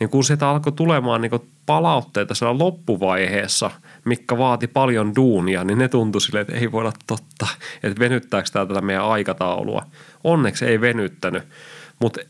niin 0.00 0.10
kun 0.10 0.24
sieltä 0.24 0.48
alkoi 0.48 0.72
tulemaan 0.72 1.20
niin 1.20 1.50
palautteita 1.66 2.34
siellä 2.34 2.58
loppuvaiheessa, 2.58 3.70
mikä 4.04 4.38
vaati 4.38 4.66
paljon 4.66 5.14
duunia, 5.16 5.64
niin 5.64 5.78
ne 5.78 5.88
tuntui 5.88 6.20
silleen, 6.20 6.42
että 6.42 6.56
ei 6.56 6.72
voida 6.72 6.92
totta, 7.06 7.46
että 7.82 8.00
venyttääkö 8.00 8.48
tämä 8.52 8.66
tätä 8.66 8.80
meidän 8.80 9.04
aikataulua. 9.04 9.86
Onneksi 10.24 10.64
ei 10.64 10.80
venyttänyt. 10.80 11.42
Mutta 12.00 12.20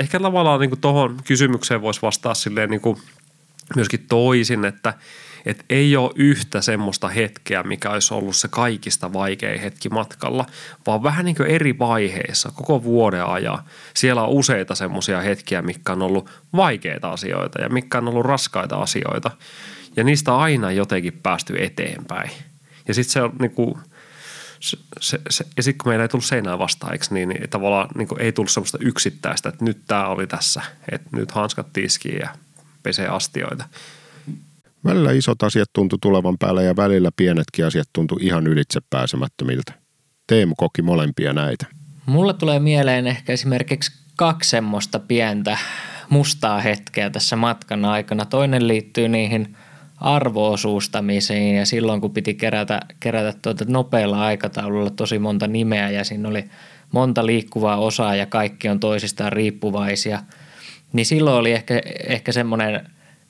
ehkä 0.00 0.20
tavallaan 0.20 0.60
niin 0.60 0.80
tuohon 0.80 1.16
kysymykseen 1.24 1.82
voisi 1.82 2.02
vastaa 2.02 2.34
silleen 2.34 2.70
niin 2.70 2.80
kuin 2.80 2.98
myöskin 3.76 4.06
toisin, 4.08 4.64
että 4.64 4.94
et 5.46 5.64
ei 5.70 5.96
ole 5.96 6.10
yhtä 6.14 6.60
semmoista 6.60 7.08
hetkeä, 7.08 7.62
mikä 7.62 7.90
olisi 7.90 8.14
ollut 8.14 8.36
se 8.36 8.48
kaikista 8.48 9.12
vaikein 9.12 9.60
hetki 9.60 9.88
matkalla, 9.88 10.46
vaan 10.86 11.02
vähän 11.02 11.24
niin 11.24 11.36
kuin 11.36 11.48
eri 11.48 11.78
vaiheissa 11.78 12.52
koko 12.54 12.82
vuoden 12.82 13.24
ajan. 13.24 13.58
Siellä 13.94 14.22
on 14.22 14.28
useita 14.28 14.74
semmoisia 14.74 15.20
hetkiä, 15.20 15.62
mikä 15.62 15.92
on 15.92 16.02
ollut 16.02 16.30
vaikeita 16.56 17.10
asioita 17.10 17.60
ja 17.60 17.68
mikä 17.68 17.98
on 17.98 18.08
ollut 18.08 18.26
raskaita 18.26 18.76
asioita. 18.76 19.30
Ja 19.96 20.04
niistä 20.04 20.36
aina 20.36 20.72
jotenkin 20.72 21.20
päästy 21.22 21.54
eteenpäin. 21.58 22.30
Ja 22.88 22.94
sitten 22.94 23.12
se 23.12 23.22
on 23.22 23.32
niin 23.40 23.50
kuin– 23.50 23.74
se, 24.60 25.20
se, 25.30 25.46
ja 25.56 25.62
sitten 25.62 25.78
kun 25.82 25.90
meillä 25.90 26.04
ei 26.04 26.08
tullut 26.08 26.24
seinää 26.24 26.58
vastaan, 26.58 26.92
eikö, 26.92 27.04
niin, 27.10 27.28
niin 27.28 27.50
tavallaan 27.50 27.88
niin 27.94 28.08
ei 28.18 28.32
tullut 28.32 28.50
sellaista 28.50 28.78
yksittäistä, 28.80 29.48
että 29.48 29.64
nyt 29.64 29.78
tämä 29.86 30.06
oli 30.06 30.26
tässä, 30.26 30.62
että 30.92 31.08
nyt 31.12 31.30
hanskat 31.30 31.72
tiskiin 31.72 32.18
ja 32.18 32.28
pesee 32.82 33.08
astioita. 33.08 33.68
Välillä 34.84 35.12
isot 35.12 35.42
asiat 35.42 35.68
tuntu 35.72 35.98
tulevan 35.98 36.38
päälle 36.38 36.64
ja 36.64 36.76
välillä 36.76 37.10
pienetkin 37.16 37.66
asiat 37.66 37.88
tuntu 37.92 38.18
ihan 38.20 38.46
ylitse 38.46 38.80
pääsemättömiltä. 38.90 39.72
Teemu 40.26 40.54
koki 40.54 40.82
molempia 40.82 41.32
näitä. 41.32 41.66
Mulle 42.06 42.34
tulee 42.34 42.58
mieleen 42.58 43.06
ehkä 43.06 43.32
esimerkiksi 43.32 43.92
kaksi 44.16 44.50
semmoista 44.50 44.98
pientä 44.98 45.58
mustaa 46.08 46.60
hetkeä 46.60 47.10
tässä 47.10 47.36
matkan 47.36 47.84
aikana. 47.84 48.24
Toinen 48.24 48.68
liittyy 48.68 49.08
niihin 49.08 49.56
arvoosuustamisiin 50.00 51.56
ja 51.56 51.66
silloin 51.66 52.00
kun 52.00 52.10
piti 52.10 52.34
kerätä, 52.34 52.80
kerätä 53.00 53.38
tuota 53.42 53.64
nopealla 53.68 54.24
aikataululla 54.24 54.90
tosi 54.90 55.18
monta 55.18 55.46
nimeä 55.46 55.90
ja 55.90 56.04
siinä 56.04 56.28
oli 56.28 56.44
monta 56.92 57.26
liikkuvaa 57.26 57.76
osaa 57.76 58.16
ja 58.16 58.26
kaikki 58.26 58.68
on 58.68 58.80
toisistaan 58.80 59.32
riippuvaisia, 59.32 60.22
niin 60.92 61.06
silloin 61.06 61.36
oli 61.36 61.52
ehkä, 61.52 61.80
ehkä 62.08 62.32
semmoinen 62.32 62.86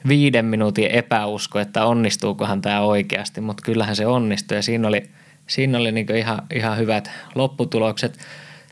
viiden 0.08 0.44
minuutin 0.44 0.90
epäusko, 0.90 1.58
että 1.58 1.84
onnistuukohan 1.84 2.60
tämä 2.60 2.80
oikeasti, 2.80 3.40
mutta 3.40 3.62
kyllähän 3.62 3.96
se 3.96 4.06
onnistui 4.06 4.58
ja 4.58 4.62
siinä 4.62 4.88
oli, 4.88 5.02
siinä 5.46 5.78
oli 5.78 5.92
niin 5.92 6.16
ihan, 6.16 6.42
ihan 6.54 6.78
hyvät 6.78 7.10
lopputulokset. 7.34 8.18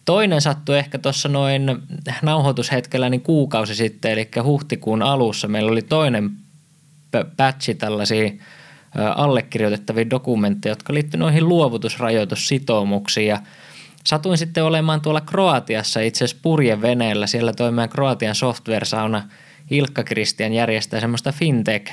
Toinen 0.05 0.41
sattui 0.41 0.79
ehkä 0.79 0.99
tuossa 0.99 1.29
noin 1.29 1.63
nauhoitushetkellä 2.23 3.09
niin 3.09 3.21
kuukausi 3.21 3.75
sitten, 3.75 4.13
eli 4.13 4.29
huhtikuun 4.43 5.03
alussa 5.03 5.49
meillä 5.49 5.73
oli 5.73 5.83
toinen 5.83 6.31
patchi 7.37 7.75
tällaisia 7.75 8.31
allekirjoitettavia 9.15 10.11
dokumentteja, 10.11 10.71
jotka 10.71 10.95
liittyivät 10.95 11.21
noihin 11.21 11.49
luovutusrajoitussitoumuksiin 11.49 13.27
ja 13.27 13.39
Satuin 14.09 14.39
sitten 14.39 14.65
olemaan 14.65 15.01
tuolla 15.01 15.21
Kroatiassa 15.21 16.01
itse 16.01 16.25
asiassa 16.25 16.43
purjeveneellä. 16.43 17.27
Siellä 17.27 17.53
toimii 17.53 17.89
Kroatian 17.89 18.35
software-sauna 18.35 19.23
Ilkka 19.71 20.05
Kristian 20.05 20.53
järjestää 20.53 21.01
semmoista 21.01 21.33
fintech 21.33 21.93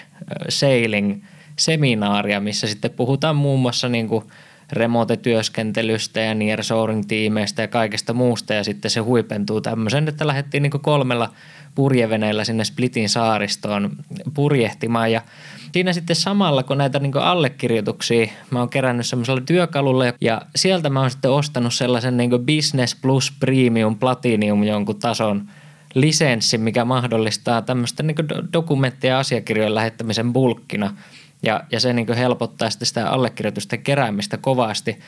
sailing 0.49 1.23
seminaaria, 1.59 2.39
missä 2.39 2.67
sitten 2.67 2.91
puhutaan 2.91 3.35
muun 3.35 3.59
muassa 3.59 3.89
niin 3.89 4.07
kuin 4.07 4.23
remote-työskentelystä 4.71 6.19
ja 6.19 6.33
nearshoring-tiimeistä 6.33 7.61
ja 7.61 7.67
kaikesta 7.67 8.13
muusta. 8.13 8.53
Ja 8.53 8.63
sitten 8.63 8.91
se 8.91 8.99
huipentuu 8.99 9.61
tämmöisen, 9.61 10.07
että 10.07 10.27
lähdettiin 10.27 10.63
niin 10.63 10.71
kolmella 10.71 11.29
purjeveneellä 11.75 12.43
sinne 12.43 12.63
Splitin 12.63 13.09
saaristoon 13.09 13.91
purjehtimaan. 14.33 15.11
Ja 15.11 15.21
siinä 15.71 15.93
sitten 15.93 16.15
samalla, 16.15 16.63
kun 16.63 16.77
näitä 16.77 16.99
niin 16.99 17.17
allekirjoituksia 17.17 18.27
mä 18.51 18.59
oon 18.59 18.69
kerännyt 18.69 19.05
semmoisella 19.05 19.41
työkalulla 19.41 20.05
ja 20.21 20.41
sieltä 20.55 20.89
mä 20.89 20.99
oon 21.01 21.11
sitten 21.11 21.31
ostanut 21.31 21.73
sellaisen 21.73 22.17
niin 22.17 22.31
Business 22.45 22.95
Plus 23.01 23.33
Premium 23.39 23.95
Platinum 23.95 24.63
jonkun 24.63 24.99
tason 24.99 25.49
lisenssi, 25.95 26.57
mikä 26.57 26.85
mahdollistaa 26.85 27.61
tämmöistä 27.61 28.03
niin 28.03 28.15
dokumentteja 28.53 29.13
ja 29.13 29.19
asiakirjojen 29.19 29.75
lähettämisen 29.75 30.33
bulkkina 30.33 30.93
ja, 31.45 31.61
ja 31.71 31.79
se 31.79 31.93
niin 31.93 32.13
helpottaa 32.13 32.69
sitten 32.69 32.85
sitä 32.85 33.09
allekirjoitusten 33.09 33.83
keräämistä 33.83 34.37
kovasti. 34.37 34.99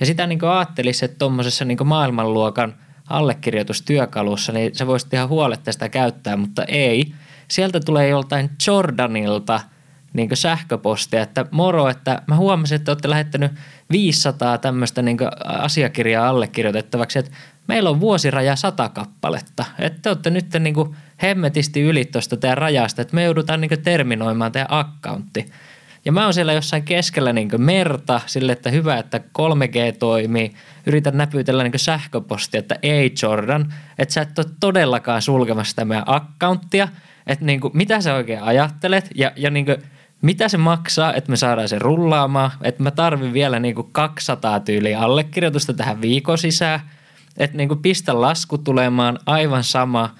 Ja 0.00 0.06
sitä 0.06 0.26
niin 0.26 0.44
ajattelisi, 0.44 1.04
että 1.04 1.18
tuommoisessa 1.18 1.64
niin 1.64 1.86
maailmanluokan 1.86 2.74
allekirjoitustyökalussa, 3.06 4.52
niin 4.52 4.74
se 4.74 4.86
voisi 4.86 5.06
ihan 5.12 5.28
huoletta 5.28 5.72
sitä 5.72 5.88
käyttää, 5.88 6.36
mutta 6.36 6.64
ei. 6.64 7.12
Sieltä 7.48 7.80
tulee 7.80 8.08
joltain 8.08 8.50
Jordanilta– 8.66 9.60
niin 10.12 10.36
sähköpostia, 10.36 11.22
että 11.22 11.46
moro, 11.50 11.88
että 11.88 12.22
mä 12.26 12.36
huomasin, 12.36 12.76
että 12.76 12.90
olette 12.90 13.10
lähettänyt 13.10 13.52
500 13.90 14.58
tämmöistä 14.58 15.02
niin 15.02 15.18
asiakirjaa 15.44 16.28
allekirjoitettavaksi, 16.28 17.18
että 17.18 17.30
meillä 17.66 17.90
on 17.90 18.00
vuosiraja 18.00 18.56
100 18.56 18.88
kappaletta, 18.88 19.64
että 19.78 19.98
te 20.02 20.08
olette 20.08 20.30
nyt 20.30 20.46
niin 20.60 20.96
hemmetisti 21.22 21.80
yli 21.80 22.04
tuosta 22.04 22.36
teidän 22.36 22.58
rajasta, 22.58 23.02
että 23.02 23.14
me 23.14 23.24
joudutaan 23.24 23.60
niin 23.60 23.82
terminoimaan 23.82 24.52
teidän 24.52 24.70
accountti. 24.70 25.46
Ja 26.04 26.12
mä 26.12 26.24
oon 26.24 26.34
siellä 26.34 26.52
jossain 26.52 26.82
keskellä 26.82 27.32
niin 27.32 27.48
merta 27.56 28.20
sille, 28.26 28.52
että 28.52 28.70
hyvä, 28.70 28.96
että 28.96 29.18
3G 29.18 29.96
toimii. 29.98 30.52
Yritän 30.86 31.16
näpytellä 31.16 31.64
niin 31.64 31.78
sähköpostia, 31.78 32.58
että 32.58 32.78
ei 32.82 33.14
Jordan, 33.22 33.74
että 33.98 34.14
sä 34.14 34.20
et 34.20 34.38
ole 34.38 34.46
todellakaan 34.60 35.22
sulkemassa 35.22 35.70
sitä 35.70 35.84
meidän 35.84 36.04
accounttia. 36.06 36.88
Että 37.26 37.44
niin 37.44 37.60
kuin, 37.60 37.76
mitä 37.76 38.00
sä 38.00 38.14
oikein 38.14 38.42
ajattelet 38.42 39.10
ja, 39.14 39.32
ja 39.36 39.50
niin 39.50 39.66
kuin, 39.66 39.76
mitä 40.22 40.48
se 40.48 40.58
maksaa, 40.58 41.14
että 41.14 41.30
me 41.30 41.36
saadaan 41.36 41.68
se 41.68 41.78
rullaamaan, 41.78 42.50
että 42.62 42.82
mä 42.82 42.90
tarvin 42.90 43.32
vielä 43.32 43.58
niin 43.58 43.74
kuin 43.74 43.88
200 43.92 44.60
tyyliä 44.60 45.00
allekirjoitusta 45.00 45.74
tähän 45.74 46.00
viikon 46.00 46.38
sisään, 46.38 46.80
että 47.36 47.56
niin 47.56 47.68
kuin 47.68 47.82
pistä 47.82 48.20
lasku 48.20 48.58
tulemaan 48.58 49.18
aivan 49.26 49.64
sama, 49.64 50.14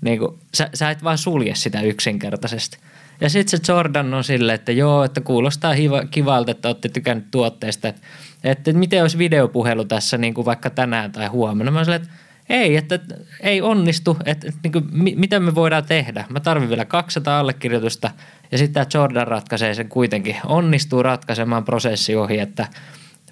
niin 0.00 0.18
kuin, 0.18 0.38
sä, 0.54 0.70
sä 0.74 0.90
et 0.90 1.04
vaan 1.04 1.18
sulje 1.18 1.54
sitä 1.54 1.80
yksinkertaisesti. 1.80 2.78
Ja 3.20 3.30
sitten 3.30 3.60
se 3.60 3.72
Jordan 3.72 4.14
on 4.14 4.24
silleen, 4.24 4.54
että 4.54 4.72
joo, 4.72 5.04
että 5.04 5.20
kuulostaa 5.20 5.72
hiva, 5.72 6.04
kivalta, 6.04 6.50
että 6.50 6.68
olette 6.68 6.88
tykännyt 6.88 7.30
tuotteesta, 7.30 7.88
että, 7.88 8.00
että 8.44 8.72
miten 8.72 9.02
olisi 9.02 9.18
videopuhelu 9.18 9.84
tässä 9.84 10.18
niin 10.18 10.34
kuin 10.34 10.44
vaikka 10.44 10.70
tänään 10.70 11.12
tai 11.12 11.26
huomenna. 11.26 11.72
Mä 11.72 11.84
silleen, 11.84 12.02
että 12.02 12.14
ei, 12.48 12.76
että 12.76 12.98
ei 13.40 13.62
onnistu, 13.62 14.16
että, 14.24 14.48
että 14.48 14.60
niin 14.62 14.72
kuin, 14.72 14.84
mitä 15.18 15.40
me 15.40 15.54
voidaan 15.54 15.84
tehdä. 15.84 16.24
Mä 16.28 16.40
tarvin 16.40 16.68
vielä 16.68 16.84
200 16.84 17.40
allekirjoitusta 17.40 18.10
ja 18.52 18.58
sitten 18.58 18.74
tämä 18.74 19.00
Jordan 19.00 19.28
ratkaisee 19.28 19.74
sen 19.74 19.88
kuitenkin. 19.88 20.36
Onnistuu 20.46 21.02
ratkaisemaan 21.02 21.64
prosessi 21.64 22.16
ohi, 22.16 22.38
että 22.38 22.66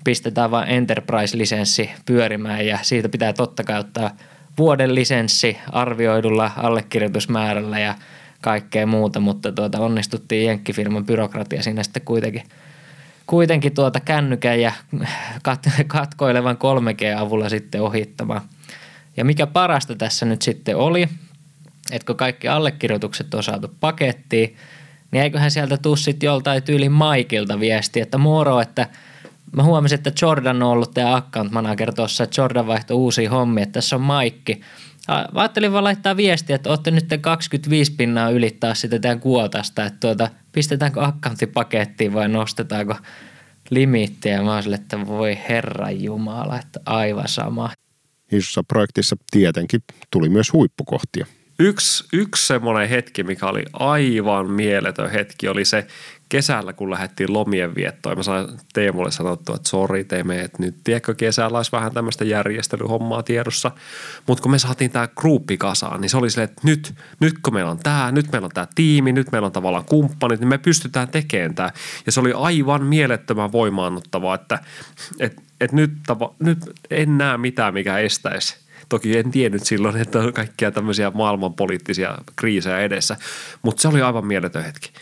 pistetään 0.04 0.50
vain 0.50 0.68
Enterprise-lisenssi 0.68 1.90
pyörimään 2.06 2.66
ja 2.66 2.78
siitä 2.82 3.08
pitää 3.08 3.32
totta 3.32 3.64
kai 3.64 3.78
ottaa 3.78 4.10
vuoden 4.58 4.94
lisenssi 4.94 5.58
arvioidulla 5.72 6.50
allekirjoitusmäärällä 6.56 7.78
ja 7.78 7.94
kaikkea 8.42 8.86
muuta, 8.86 9.20
mutta 9.20 9.52
tuota, 9.52 9.80
onnistuttiin 9.80 10.46
jenkkifirman 10.46 11.06
byrokratia 11.06 11.62
siinä 11.62 11.82
sitten 11.82 12.02
kuitenkin, 12.04 12.42
kuitenkin 13.26 13.74
tuota 13.74 14.00
kännykän 14.00 14.60
ja 14.60 14.72
kat, 15.42 15.66
katkoilevan 15.86 16.56
3G-avulla 16.56 17.48
sitten 17.48 17.82
ohittamaan. 17.82 18.40
Ja 19.16 19.24
mikä 19.24 19.46
parasta 19.46 19.94
tässä 19.94 20.26
nyt 20.26 20.42
sitten 20.42 20.76
oli, 20.76 21.08
että 21.92 22.06
kun 22.06 22.16
kaikki 22.16 22.48
allekirjoitukset 22.48 23.34
on 23.34 23.42
saatu 23.42 23.74
pakettiin, 23.80 24.56
niin 25.10 25.22
eiköhän 25.22 25.50
sieltä 25.50 25.76
tuu 25.76 25.96
sitten 25.96 26.26
joltain 26.26 26.62
tyylin 26.62 26.92
Maikilta 26.92 27.60
viesti, 27.60 28.00
että 28.00 28.18
moro, 28.18 28.60
että 28.60 28.86
mä 29.56 29.62
huomasin, 29.62 29.98
että 29.98 30.12
Jordan 30.22 30.62
on 30.62 30.68
ollut 30.68 30.94
tämä 30.94 31.16
account 31.16 31.52
manager 31.52 31.94
tuossa, 31.94 32.24
että 32.24 32.40
Jordan 32.40 32.66
vaihtoi 32.66 32.96
uusia 32.96 33.30
hommia, 33.30 33.62
että 33.62 33.72
tässä 33.72 33.96
on 33.96 34.02
Maikki. 34.02 34.60
Ajattelin 35.08 35.72
vaan 35.72 35.84
laittaa 35.84 36.16
viestiä, 36.16 36.56
että 36.56 36.70
olette 36.70 36.90
nyt 36.90 37.06
25 37.20 37.92
pinnaa 37.92 38.30
ylittää 38.30 38.74
sitä 38.74 38.98
tämän 38.98 39.20
kuotasta, 39.20 39.84
että 39.84 40.00
tuota, 40.00 40.28
pistetäänkö 40.52 41.04
accountti 41.04 41.46
pakettiin 41.46 42.12
vai 42.12 42.28
nostetaanko 42.28 42.94
limittiä. 43.70 44.42
Mä 44.42 44.54
olisin, 44.54 44.74
että 44.74 45.06
voi 45.06 45.38
herra 45.48 45.90
jumala, 45.90 46.58
että 46.58 46.80
aivan 46.86 47.28
sama 47.28 47.70
isossa 48.32 48.62
projektissa 48.68 49.16
tietenkin 49.30 49.80
tuli 50.10 50.28
myös 50.28 50.52
huippukohtia. 50.52 51.26
Yksi, 51.58 52.04
yksi 52.12 52.46
semmoinen 52.46 52.88
hetki, 52.88 53.22
mikä 53.22 53.46
oli 53.46 53.64
aivan 53.72 54.50
mieletön 54.50 55.10
hetki, 55.10 55.48
oli 55.48 55.64
se 55.64 55.86
kesällä, 56.32 56.72
kun 56.72 56.90
lähdettiin 56.90 57.32
lomien 57.32 57.74
viettoon. 57.74 58.16
Mä 58.16 58.22
sain 58.22 58.46
Teemulle 58.72 59.10
sanottua, 59.10 59.54
että 59.54 59.68
sori 59.68 60.04
teemme, 60.04 60.40
että 60.40 60.62
nyt 60.62 60.76
tiedätkö, 60.84 61.14
kesällä 61.14 61.58
olisi 61.58 61.72
vähän 61.72 61.92
tämmöistä 61.92 62.24
järjestelyhommaa 62.24 63.22
tiedossa. 63.22 63.70
Mutta 64.26 64.42
kun 64.42 64.50
me 64.50 64.58
saatiin 64.58 64.90
tämä 64.90 65.08
gruppi 65.16 65.56
kasaan, 65.56 66.00
niin 66.00 66.10
se 66.10 66.16
oli 66.16 66.30
silleen, 66.30 66.50
että 66.50 66.60
nyt, 66.64 66.94
nyt 67.20 67.34
kun 67.42 67.54
meillä 67.54 67.70
on 67.70 67.78
tämä, 67.78 68.12
nyt 68.12 68.32
meillä 68.32 68.46
on 68.46 68.50
tämä 68.54 68.66
tiimi, 68.74 69.12
nyt 69.12 69.32
meillä 69.32 69.46
on 69.46 69.52
tavallaan 69.52 69.84
kumppanit, 69.84 70.40
niin 70.40 70.48
me 70.48 70.58
pystytään 70.58 71.08
tekemään 71.08 71.54
tämä. 71.54 71.70
Ja 72.06 72.12
se 72.12 72.20
oli 72.20 72.32
aivan 72.32 72.84
mielettömän 72.84 73.52
voimaannuttavaa, 73.52 74.34
että, 74.34 74.58
että, 75.20 75.42
että 75.60 75.76
nyt, 75.76 75.92
tava, 76.06 76.34
nyt 76.38 76.58
en 76.90 77.18
näe 77.18 77.38
mitään, 77.38 77.74
mikä 77.74 77.98
estäisi 77.98 78.56
Toki 78.88 79.18
en 79.18 79.30
tiennyt 79.30 79.64
silloin, 79.64 79.96
että 79.96 80.18
on 80.18 80.32
kaikkia 80.32 80.70
tämmöisiä 80.70 81.12
maailmanpoliittisia 81.14 82.18
kriisejä 82.36 82.80
edessä, 82.80 83.16
mutta 83.62 83.82
se 83.82 83.88
oli 83.88 84.02
aivan 84.02 84.26
mieletön 84.26 84.64
hetki 84.64 84.92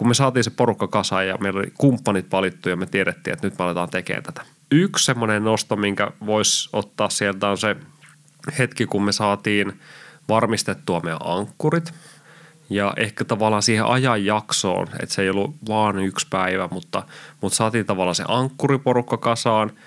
kun 0.00 0.08
me 0.08 0.14
saatiin 0.14 0.44
se 0.44 0.50
porukka 0.50 0.88
kasaan 0.88 1.28
ja 1.28 1.38
meillä 1.40 1.58
oli 1.58 1.72
kumppanit 1.78 2.32
valittu 2.32 2.68
ja 2.68 2.76
me 2.76 2.86
tiedettiin, 2.86 3.34
että 3.34 3.46
nyt 3.46 3.58
me 3.58 3.64
aletaan 3.64 3.90
tekemään 3.90 4.22
tätä. 4.22 4.42
Yksi 4.70 5.04
semmoinen 5.04 5.44
nosto, 5.44 5.76
minkä 5.76 6.10
voisi 6.26 6.68
ottaa 6.72 7.08
sieltä 7.10 7.48
on 7.48 7.58
se 7.58 7.76
hetki, 8.58 8.86
kun 8.86 9.04
me 9.04 9.12
saatiin 9.12 9.80
varmistettua 10.28 11.00
meidän 11.00 11.18
ankkurit. 11.24 11.94
Ja 12.70 12.94
ehkä 12.96 13.24
tavallaan 13.24 13.62
siihen 13.62 13.86
ajanjaksoon, 13.86 14.86
että 15.02 15.14
se 15.14 15.22
ei 15.22 15.30
ollut 15.30 15.54
vaan 15.68 15.98
yksi 15.98 16.26
päivä, 16.30 16.68
mutta, 16.70 17.02
mutta 17.40 17.56
saatiin 17.56 17.86
tavallaan 17.86 18.14
se 18.14 18.24
ankkuriporukka 18.28 19.16
kasaan– 19.16 19.72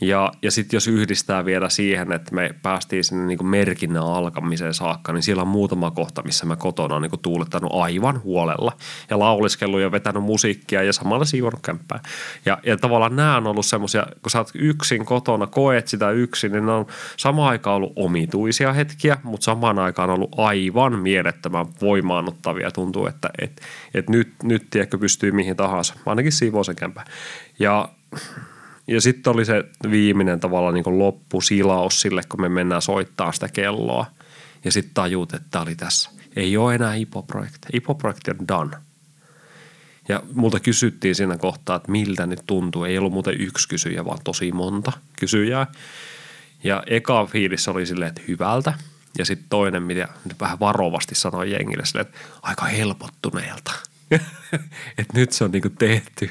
ja, 0.00 0.32
ja 0.42 0.50
sitten 0.50 0.76
jos 0.76 0.88
yhdistää 0.88 1.44
vielä 1.44 1.68
siihen, 1.68 2.12
että 2.12 2.34
me 2.34 2.54
päästiin 2.62 3.04
sinne 3.04 3.26
niin 3.26 3.46
merkinnän 3.46 4.02
alkamiseen 4.02 4.74
saakka, 4.74 5.12
niin 5.12 5.22
siellä 5.22 5.42
on 5.42 5.48
muutama 5.48 5.90
kohta, 5.90 6.22
missä 6.22 6.46
mä 6.46 6.56
kotona 6.56 6.94
on 6.94 7.02
niin 7.02 7.20
tuulettanut 7.22 7.72
aivan 7.74 8.22
huolella 8.22 8.72
ja 9.10 9.18
lauliskellut 9.18 9.80
ja 9.80 9.92
vetänyt 9.92 10.22
musiikkia 10.22 10.82
ja 10.82 10.92
samalla 10.92 11.24
siivonut 11.24 11.60
kämppää. 11.62 12.00
Ja, 12.46 12.58
ja 12.66 12.76
tavallaan 12.76 13.16
nämä 13.16 13.36
on 13.36 13.46
ollut 13.46 13.66
semmoisia, 13.66 14.06
kun 14.22 14.30
sä 14.30 14.38
oot 14.38 14.50
yksin 14.54 15.04
kotona, 15.04 15.46
koet 15.46 15.88
sitä 15.88 16.10
yksin, 16.10 16.52
niin 16.52 16.66
ne 16.66 16.72
on 16.72 16.86
samaan 17.16 17.50
aikaan 17.50 17.76
ollut 17.76 17.92
omituisia 17.96 18.72
hetkiä, 18.72 19.16
mutta 19.22 19.44
samaan 19.44 19.78
aikaan 19.78 20.10
on 20.10 20.16
ollut 20.16 20.38
aivan 20.38 20.98
mielettömän 20.98 21.66
voimaannuttavia. 21.80 22.70
Tuntuu, 22.70 23.06
että 23.06 23.30
et, 23.42 23.60
et 23.94 24.08
nyt, 24.08 24.32
nyt 24.42 24.66
tiedätkö, 24.70 24.98
pystyy 24.98 25.32
mihin 25.32 25.56
tahansa, 25.56 25.94
ainakin 26.06 26.32
siivoo 26.32 26.64
sen 26.64 26.76
kämppää. 26.76 27.04
Ja 27.58 27.88
ja 28.86 29.00
sitten 29.00 29.32
oli 29.32 29.44
se 29.44 29.64
viimeinen 29.90 30.40
tavallaan 30.40 30.74
niin 30.74 30.98
loppusilaus 30.98 32.00
sille, 32.00 32.22
kun 32.28 32.40
me 32.40 32.48
mennään 32.48 32.82
soittaa 32.82 33.32
sitä 33.32 33.48
kelloa. 33.48 34.06
Ja 34.64 34.72
sitten 34.72 34.94
tajuut, 34.94 35.34
että 35.34 35.48
tämä 35.50 35.62
oli 35.62 35.74
tässä. 35.74 36.10
Ei 36.36 36.56
ole 36.56 36.74
enää 36.74 36.94
IPO-projekti. 36.94 37.68
IPO-projekti 37.72 38.30
on 38.30 38.48
done. 38.48 38.76
Ja 40.08 40.22
multa 40.32 40.60
kysyttiin 40.60 41.14
siinä 41.14 41.36
kohtaa, 41.36 41.76
että 41.76 41.90
miltä 41.90 42.26
nyt 42.26 42.42
tuntuu. 42.46 42.84
Ei 42.84 42.98
ollut 42.98 43.12
muuten 43.12 43.40
yksi 43.40 43.68
kysyjä, 43.68 44.04
vaan 44.04 44.18
tosi 44.24 44.52
monta 44.52 44.92
kysyjää. 45.20 45.66
Ja 46.64 46.82
eka 46.86 47.26
fiilis 47.26 47.68
oli 47.68 47.86
silleen, 47.86 48.08
että 48.08 48.22
hyvältä. 48.28 48.74
Ja 49.18 49.24
sitten 49.24 49.46
toinen, 49.48 49.82
mitä 49.82 50.08
vähän 50.40 50.60
varovasti 50.60 51.14
sanoi 51.14 51.50
jengille, 51.50 51.86
silleen, 51.86 52.06
että 52.06 52.18
aika 52.42 52.64
helpottuneelta. 52.64 53.72
että 54.98 55.14
nyt 55.14 55.32
se 55.32 55.44
on 55.44 55.50
niinku 55.50 55.70
tehty. 55.70 56.30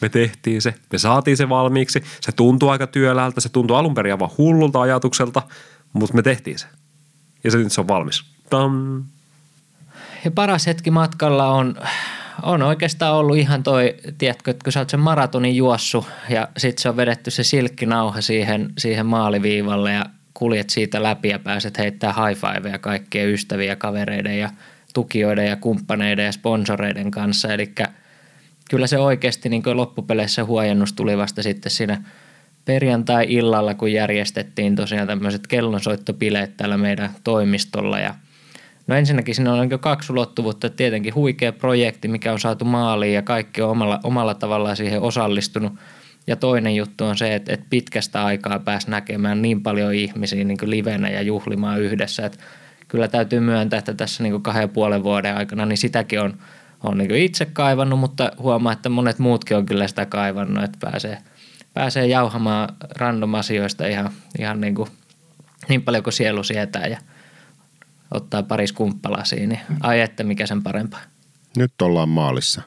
Me 0.00 0.08
tehtiin 0.08 0.62
se, 0.62 0.74
me 0.92 0.98
saatiin 0.98 1.36
se 1.36 1.48
valmiiksi. 1.48 2.02
Se 2.20 2.32
tuntui 2.32 2.70
aika 2.70 2.86
työläältä, 2.86 3.40
se 3.40 3.48
tuntui 3.48 3.76
alun 3.76 3.94
perin 3.94 4.12
aivan 4.12 4.30
hullulta 4.38 4.80
ajatukselta, 4.80 5.42
mutta 5.92 6.14
me 6.14 6.22
tehtiin 6.22 6.58
se. 6.58 6.66
Ja 7.44 7.50
se 7.50 7.58
nyt 7.58 7.72
se 7.72 7.80
on 7.80 7.88
valmis. 7.88 8.24
Tam. 8.50 9.04
Ja 10.24 10.30
paras 10.30 10.66
hetki 10.66 10.90
matkalla 10.90 11.46
on, 11.46 11.74
on 12.42 12.62
oikeastaan 12.62 13.16
ollut 13.16 13.36
ihan 13.36 13.62
toi, 13.62 13.94
tiedätkö, 14.18 14.50
että 14.50 14.64
kun 14.64 14.72
sä 14.72 14.80
oot 14.80 14.90
sen 14.90 15.00
maratonin 15.00 15.56
juossu 15.56 16.06
ja 16.28 16.48
sit 16.56 16.78
se 16.78 16.88
on 16.88 16.96
vedetty 16.96 17.30
se 17.30 17.44
silkkinauha 17.44 18.20
siihen, 18.20 18.72
siihen 18.78 19.06
maaliviivalle 19.06 19.92
ja 19.92 20.06
kuljet 20.34 20.70
siitä 20.70 21.02
läpi 21.02 21.28
ja 21.28 21.38
pääset 21.38 21.78
heittää 21.78 22.12
high 22.12 22.40
fiveja 22.40 22.78
kaikkien 22.78 23.28
ystäviä, 23.28 23.76
kavereiden 23.76 24.38
ja 24.38 24.50
tukijoiden 24.92 25.46
ja 25.46 25.56
kumppaneiden 25.56 26.24
ja 26.24 26.32
sponsoreiden 26.32 27.10
kanssa. 27.10 27.52
Eli 27.52 27.72
kyllä 28.70 28.86
se 28.86 28.98
oikeasti 28.98 29.48
niin 29.48 29.62
loppupeleissä 29.72 30.44
huojennus 30.44 30.92
tuli 30.92 31.18
vasta 31.18 31.42
sitten 31.42 31.72
siinä 31.72 32.02
perjantai-illalla, 32.64 33.74
kun 33.74 33.92
järjestettiin 33.92 34.76
tosiaan 34.76 35.06
tämmöiset 35.06 35.46
kellonsoittopileet 35.46 36.56
täällä 36.56 36.76
meidän 36.76 37.10
toimistolla 37.24 37.98
ja 37.98 38.14
No 38.86 38.94
ensinnäkin 38.96 39.34
siinä 39.34 39.52
on 39.52 39.68
niin 39.68 39.80
kaksi 39.80 40.12
ulottuvuutta. 40.12 40.70
Tietenkin 40.70 41.14
huikea 41.14 41.52
projekti, 41.52 42.08
mikä 42.08 42.32
on 42.32 42.40
saatu 42.40 42.64
maaliin 42.64 43.14
ja 43.14 43.22
kaikki 43.22 43.62
on 43.62 43.70
omalla, 43.70 44.00
omalla 44.04 44.34
tavallaan 44.34 44.76
siihen 44.76 45.00
osallistunut. 45.00 45.72
Ja 46.26 46.36
toinen 46.36 46.76
juttu 46.76 47.04
on 47.04 47.16
se, 47.16 47.34
että, 47.34 47.52
että 47.52 47.66
pitkästä 47.70 48.24
aikaa 48.24 48.58
pääsi 48.58 48.90
näkemään 48.90 49.42
niin 49.42 49.62
paljon 49.62 49.94
ihmisiä 49.94 50.44
niin 50.44 50.58
livenä 50.62 51.10
ja 51.10 51.22
juhlimaan 51.22 51.80
yhdessä. 51.80 52.26
Että 52.26 52.38
kyllä 52.92 53.08
täytyy 53.08 53.40
myöntää, 53.40 53.78
että 53.78 53.94
tässä 53.94 54.22
niin 54.22 54.42
kahden 54.42 54.70
puolen 54.70 55.02
vuoden 55.02 55.36
aikana 55.36 55.66
niin 55.66 55.78
sitäkin 55.78 56.20
on, 56.20 56.38
on 56.82 56.98
niin 56.98 57.14
itse 57.14 57.44
kaivannut, 57.46 58.00
mutta 58.00 58.32
huomaa, 58.38 58.72
että 58.72 58.88
monet 58.88 59.18
muutkin 59.18 59.56
on 59.56 59.66
kyllä 59.66 59.88
sitä 59.88 60.06
kaivannut, 60.06 60.64
että 60.64 60.78
pääsee, 60.80 61.18
pääsee 61.74 62.06
jauhamaan 62.06 62.68
random 62.96 63.34
asioista 63.34 63.86
ihan, 63.86 64.10
ihan 64.38 64.60
niin, 64.60 64.74
kuin, 64.74 64.88
niin 65.68 65.82
paljon 65.82 66.04
kuin 66.04 66.12
sielu 66.12 66.42
sietää 66.42 66.86
ja 66.86 66.98
ottaa 68.10 68.42
paris 68.42 68.72
kumppalasiin, 68.72 69.48
niin 69.48 69.60
ai 69.80 70.00
että 70.00 70.24
mikä 70.24 70.46
sen 70.46 70.62
parempaa. 70.62 71.00
Nyt 71.56 71.82
ollaan 71.82 72.08
maalissa. 72.08 72.62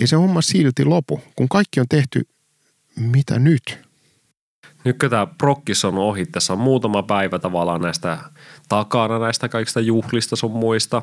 Ei 0.00 0.06
se 0.06 0.16
homma 0.16 0.42
silti 0.42 0.84
lopu, 0.84 1.20
kun 1.36 1.48
kaikki 1.48 1.80
on 1.80 1.86
tehty, 1.88 2.28
mitä 2.96 3.38
nyt? 3.38 3.83
Nyt 4.84 4.98
kun 4.98 5.10
tämä 5.10 5.26
prokkis 5.26 5.84
on 5.84 5.98
ohi, 5.98 6.26
tässä 6.26 6.52
on 6.52 6.58
muutama 6.58 7.02
päivä 7.02 7.38
tavallaan 7.38 7.80
näistä 7.80 8.18
takana 8.68 9.18
näistä 9.18 9.48
kaikista 9.48 9.80
juhlista 9.80 10.36
sun 10.36 10.50
muista. 10.50 11.02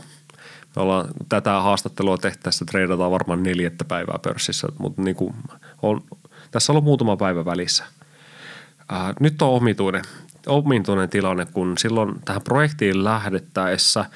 Me 0.76 0.82
ollaan 0.82 1.08
tätä 1.30 1.52
haastattelua 1.62 2.18
tehty, 2.18 2.40
tässä 2.44 2.66
treidataan 2.66 3.12
varmaan 3.12 3.44
neljättä 3.44 3.86
päivää 3.86 4.20
pörssissä, 4.24 4.68
mutta 4.80 5.02
niin 5.02 5.16
kuin 5.16 5.34
on, 5.82 6.04
tässä 6.52 6.72
on 6.72 6.74
ollut 6.74 6.86
muutama 6.86 7.18
päivä 7.18 7.46
välissä. 7.46 7.84
Ää, 8.90 9.14
nyt 9.20 9.42
on 9.42 9.50
omituinen, 9.50 10.04
omituinen 10.48 11.10
tilanne, 11.10 11.46
kun 11.46 11.78
silloin 11.78 12.16
tähän 12.26 12.42
projektiin 12.42 13.04
lähdettäessä– 13.04 14.06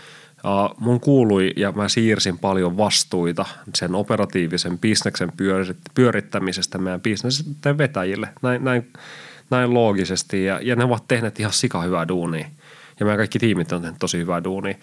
mun 0.79 0.99
kuului 0.99 1.53
ja 1.55 1.71
mä 1.71 1.89
siirsin 1.89 2.39
paljon 2.39 2.77
vastuita 2.77 3.45
sen 3.75 3.95
operatiivisen 3.95 4.79
bisneksen 4.79 5.31
pyörittämisestä 5.93 6.77
meidän 6.77 7.01
bisnesten 7.01 7.77
vetäjille. 7.77 8.29
Näin, 8.41 8.63
näin, 8.63 8.93
näin 9.49 9.73
loogisesti 9.73 10.43
ja, 10.43 10.59
ja 10.63 10.75
ne 10.75 10.83
ovat 10.83 11.07
tehneet 11.07 11.39
ihan 11.39 11.53
sika 11.53 11.81
hyvää 11.81 12.07
duunia. 12.07 12.47
Ja 12.99 13.05
meidän 13.05 13.17
kaikki 13.17 13.39
tiimit 13.39 13.71
on 13.71 13.81
tehnyt 13.81 13.99
tosi 13.99 14.17
hyvää 14.17 14.43
duunia. 14.43 14.75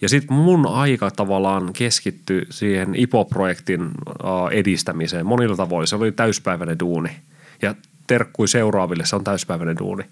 Ja 0.00 0.08
sitten 0.08 0.36
mun 0.36 0.66
aika 0.66 1.10
tavallaan 1.10 1.72
keskittyi 1.72 2.46
siihen 2.50 2.94
IPO-projektin 2.94 3.90
edistämiseen 4.50 5.26
monilla 5.26 5.56
tavoin. 5.56 5.86
Se 5.86 5.96
oli 5.96 6.12
täyspäiväinen 6.12 6.78
duuni. 6.78 7.10
Ja 7.62 7.74
terkkui 8.06 8.48
seuraaville, 8.48 9.04
se 9.06 9.16
on 9.16 9.24
täyspäiväinen 9.24 9.78
duuni. 9.78 10.04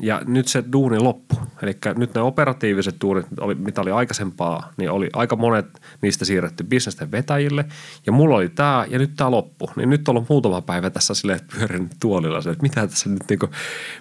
Ja 0.00 0.22
nyt 0.26 0.48
se 0.48 0.64
duuni 0.72 0.98
loppu. 0.98 1.34
Eli 1.62 1.76
nyt 1.96 2.14
ne 2.14 2.20
operatiiviset 2.20 2.96
duunit, 3.00 3.26
mitä 3.58 3.80
oli 3.80 3.90
aikaisempaa, 3.90 4.72
niin 4.76 4.90
oli 4.90 5.08
aika 5.12 5.36
monet 5.36 5.66
niistä 6.02 6.24
siirretty 6.24 6.64
bisnesten 6.64 7.12
vetäjille. 7.12 7.64
Ja 8.06 8.12
mulla 8.12 8.36
oli 8.36 8.48
tämä 8.48 8.86
ja 8.88 8.98
nyt 8.98 9.10
tämä 9.16 9.30
loppu. 9.30 9.70
Niin 9.76 9.90
nyt 9.90 10.08
on 10.08 10.26
muutama 10.28 10.60
päivä 10.60 10.90
tässä 10.90 11.14
silleen, 11.14 11.40
pyörin 11.58 11.90
tuolilla 12.00 12.38
että 12.38 12.62
mitä 12.62 12.86
tässä 12.86 13.08
nyt 13.08 13.22
niin 13.28 13.38
kuin, 13.38 13.52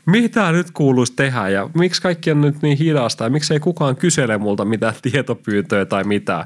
mitä 0.05 0.51
nyt 0.51 0.71
kuuluisi 0.71 1.13
tehdä 1.15 1.49
ja 1.49 1.69
miksi 1.73 2.01
kaikki 2.01 2.31
on 2.31 2.41
nyt 2.41 2.62
niin 2.62 2.77
hidasta 2.77 3.23
ja 3.23 3.29
miksi 3.29 3.53
ei 3.53 3.60
kukaan 3.60 3.95
kysele 3.95 4.38
multa 4.38 4.65
mitään 4.65 4.93
tietopyyntöjä 5.01 5.86
tai 5.86 6.03
mitään. 6.03 6.45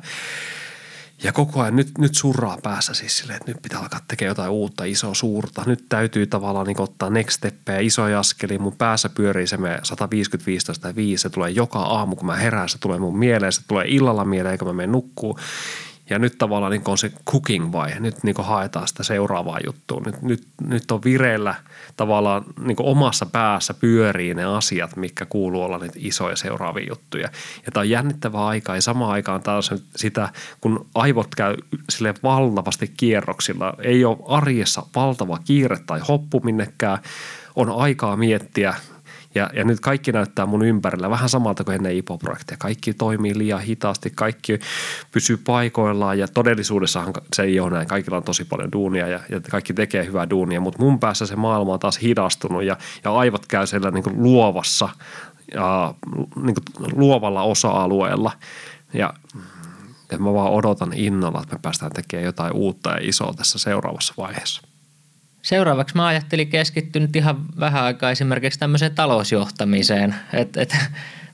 Ja 1.24 1.34
koko 1.34 1.62
ajan 1.62 1.76
nyt, 1.76 1.98
nyt 1.98 2.16
surraa 2.16 2.58
päässä 2.64 2.94
siis 2.94 3.18
silleen, 3.18 3.38
että 3.38 3.52
nyt 3.52 3.62
pitää 3.62 3.80
alkaa 3.80 4.00
tekemään 4.08 4.32
jotain 4.32 4.52
uutta, 4.52 4.84
isoa, 4.84 5.14
suurta. 5.14 5.64
Nyt 5.66 5.86
täytyy 5.90 6.28
tavallaan 6.28 6.68
niin 6.68 6.82
ottaa 6.82 7.10
next 7.10 7.38
steppejä, 7.38 7.80
isoja 7.80 8.20
askelia. 8.20 8.60
Mun 8.60 8.76
päässä 8.78 9.10
pyörii 9.10 9.48
se 9.48 9.58
me 9.58 9.80
150, 9.84 10.46
15 10.46 10.82
tai 10.82 10.96
5. 10.96 11.22
Se 11.22 11.30
tulee 11.30 11.50
joka 11.50 11.80
aamu, 11.80 12.16
kun 12.16 12.26
mä 12.26 12.36
herään, 12.36 12.70
se 12.70 12.78
tulee 12.78 13.00
mun 13.00 13.18
mieleen. 13.18 13.52
Se 13.52 13.62
tulee 13.68 13.86
illalla 13.88 14.26
mieleen, 14.26 14.58
kun 14.58 14.68
mä 14.68 14.74
menen 14.74 14.92
nukkuu. 14.92 15.40
Ja 16.10 16.20
nyt 16.20 16.38
tavallaan 16.38 16.72
niin 16.72 16.82
on 16.86 16.98
se 16.98 17.12
cooking 17.32 17.72
vaihe. 17.72 18.00
Nyt 18.00 18.24
niin 18.24 18.36
haetaan 18.40 18.88
sitä 18.88 19.04
seuraavaa 19.04 19.60
juttua. 19.66 20.02
Nyt, 20.06 20.22
nyt, 20.22 20.48
nyt 20.68 20.92
on 20.92 21.04
vireillä 21.04 21.56
tavallaan 21.98 22.44
niin 22.60 22.78
omassa 22.80 23.26
päässä 23.26 23.74
pyörii 23.74 24.34
ne 24.34 24.44
asiat, 24.44 24.96
mikä 24.96 25.26
kuuluu 25.26 25.64
olla 25.64 25.78
niitä 25.78 25.96
isoja 25.98 26.36
seuraavia 26.36 26.86
juttuja. 26.90 27.30
Ja 27.66 27.72
tämä 27.74 27.82
on 27.82 27.90
jännittävää 27.90 28.46
aikaa 28.46 28.76
ja 28.76 28.82
samaan 28.82 29.12
aikaan 29.12 29.44
taas 29.44 29.72
sitä, 29.96 30.30
kun 30.62 30.86
aivot 30.96 31.36
käy 31.36 31.56
sille 31.90 32.14
valtavasti 32.24 32.92
kierroksilla. 32.98 33.74
Ei 33.82 34.06
ole 34.06 34.18
arjessa 34.28 34.86
valtava 34.96 35.40
kiire 35.46 35.78
tai 35.86 36.00
hoppu 36.08 36.42
minnekään. 36.44 36.98
On 37.56 37.70
aikaa 37.70 38.18
miettiä– 38.18 38.74
ja, 39.36 39.50
ja 39.54 39.64
nyt 39.64 39.80
kaikki 39.80 40.12
näyttää 40.12 40.46
mun 40.46 40.66
ympärillä 40.66 41.10
vähän 41.10 41.30
samalta 41.30 41.64
kuin 41.64 41.76
ennen 41.76 41.96
IPO-projekteja. 41.96 42.58
Kaikki 42.58 42.94
toimii 42.94 43.38
liian 43.38 43.62
hitaasti, 43.62 44.12
kaikki 44.16 44.60
pysyy 45.12 45.38
paikoillaan 45.38 46.20
ja 46.20 46.28
todellisuudessahan 46.28 47.14
se 47.36 47.44
ei 47.44 47.60
ole 47.60 47.70
näin. 47.70 47.88
Kaikilla 47.88 48.18
on 48.18 48.24
tosi 48.24 48.46
paljon 48.46 48.72
duunia 48.72 49.08
ja, 49.08 49.20
ja 49.30 49.42
kaikki 49.52 49.74
tekee 49.74 50.06
hyvää 50.06 50.30
duunia, 50.30 50.62
mutta 50.62 50.84
mun 50.84 51.00
päässä 51.00 51.26
se 51.26 51.36
maailma 51.36 51.74
on 51.74 51.80
taas 51.80 52.02
hidastunut 52.02 52.64
ja, 52.64 52.78
ja 53.04 53.12
aivot 53.12 53.46
käy 53.46 53.68
siellä 53.68 53.92
niin 53.92 54.24
luovassa 54.24 54.90
ja 55.54 55.94
niin 56.36 56.56
luovalla 56.92 57.42
osa-alueella. 57.42 58.32
Ja 58.94 59.14
ja 60.12 60.18
mä 60.18 60.34
vaan 60.34 60.52
odotan 60.52 60.94
innolla, 60.94 61.42
että 61.42 61.56
me 61.56 61.60
päästään 61.62 61.92
tekemään 61.92 62.26
jotain 62.26 62.54
uutta 62.54 62.90
ja 62.90 62.98
isoa 63.02 63.34
tässä 63.34 63.60
seuraavassa 63.60 64.14
vaiheessa. 64.18 64.62
Seuraavaksi 65.42 65.96
mä 65.96 66.08
ajattelin 66.08 66.48
keskittyä 66.48 67.02
nyt 67.02 67.16
ihan 67.16 67.46
vähän 67.60 67.84
aikaa 67.84 68.12
esimerkiksi 68.12 68.60
tämmöiseen 68.60 68.96
talousjohtamiseen. 68.96 70.16
Et, 70.34 70.58
et, 70.58 70.76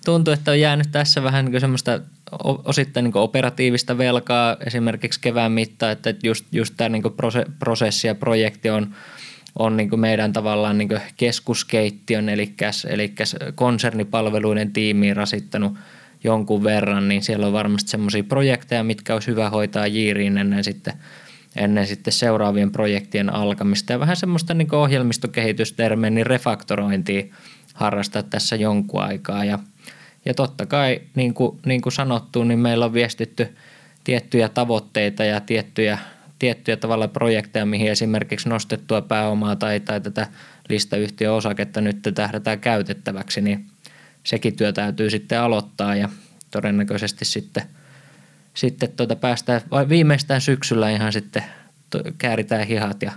tuntuu, 0.06 0.34
että 0.34 0.52
on 0.52 0.60
jäänyt 0.60 0.92
tässä 0.92 1.24
vähän 1.24 1.46
niin 1.46 1.62
semmoista 1.62 2.00
osittain 2.66 3.04
niin 3.04 3.18
operatiivista 3.18 3.98
velkaa 3.98 4.58
esimerkiksi 4.66 5.20
kevään 5.20 5.52
mittaan, 5.52 5.92
että 5.92 6.14
just, 6.24 6.46
just 6.52 6.74
tämä 6.78 6.90
niin 6.90 7.04
prosessi 7.60 8.08
ja 8.08 8.16
projekti 8.16 8.70
on, 8.70 8.96
on 9.60 9.78
niin 9.78 10.00
meidän 10.00 10.34
tavallaan 10.34 10.78
niin 10.78 10.90
keskuskeittiön, 11.18 12.30
eli, 12.30 12.54
eli 12.88 13.14
konsernipalveluiden 13.56 14.74
tiimiin 14.74 15.16
rasittanut 15.16 15.78
jonkun 16.24 16.64
verran, 16.64 17.08
niin 17.08 17.24
siellä 17.24 17.48
on 17.48 17.54
varmasti 17.54 17.90
semmoisia 17.90 18.24
projekteja, 18.24 18.84
mitkä 18.84 19.14
olisi 19.14 19.28
hyvä 19.28 19.50
hoitaa 19.50 19.88
jiiriin 19.88 20.38
ennen 20.38 20.64
sitten– 20.64 20.94
ennen 21.56 21.88
sitten 21.88 22.14
seuraavien 22.14 22.72
projektien 22.72 23.34
alkamista. 23.34 23.94
Ja 23.94 24.00
vähän 24.00 24.16
semmoista 24.16 24.54
niin 24.54 24.76
ohjelmistokehitystermein 24.76 26.26
refaktorointia 26.26 27.24
harrastaa 27.74 28.24
tässä 28.24 28.56
jonkun 28.56 29.02
aikaa. 29.02 29.46
Ja, 29.46 29.60
ja 30.26 30.34
totta 30.34 30.66
kai 30.66 31.02
niin 31.16 31.34
kuin, 31.34 31.60
niin 31.66 31.82
kuin 31.82 31.94
sanottu, 31.94 32.44
niin 32.44 32.60
meillä 32.60 32.86
on 32.86 32.94
viestitty 32.94 33.56
tiettyjä 34.04 34.50
tavoitteita 34.50 35.24
ja 35.24 35.40
tiettyjä, 35.40 35.98
tiettyjä 36.40 36.78
tavalla 36.78 37.08
projekteja, 37.08 37.66
mihin 37.66 37.92
esimerkiksi 37.92 38.50
nostettua 38.50 39.02
pääomaa 39.02 39.56
tai, 39.56 39.80
tai 39.80 40.02
tätä 40.02 40.28
listayhtiöosaketta 40.70 41.82
nyt 41.82 41.98
tähdätään 42.16 42.60
käytettäväksi, 42.60 43.42
niin 43.42 43.66
sekin 44.24 44.56
työ 44.56 44.74
täytyy 44.74 45.10
sitten 45.10 45.40
aloittaa 45.40 45.96
ja 45.96 46.10
todennäköisesti 46.52 47.26
sitten– 47.26 47.64
sitten 48.56 48.92
tuota 48.92 49.16
päästään 49.16 49.62
viimeistään 49.90 50.42
syksyllä 50.42 50.90
ihan 50.90 51.14
sitten 51.14 51.44
kääritään 52.18 52.68
hihat 52.68 53.02
ja 53.02 53.12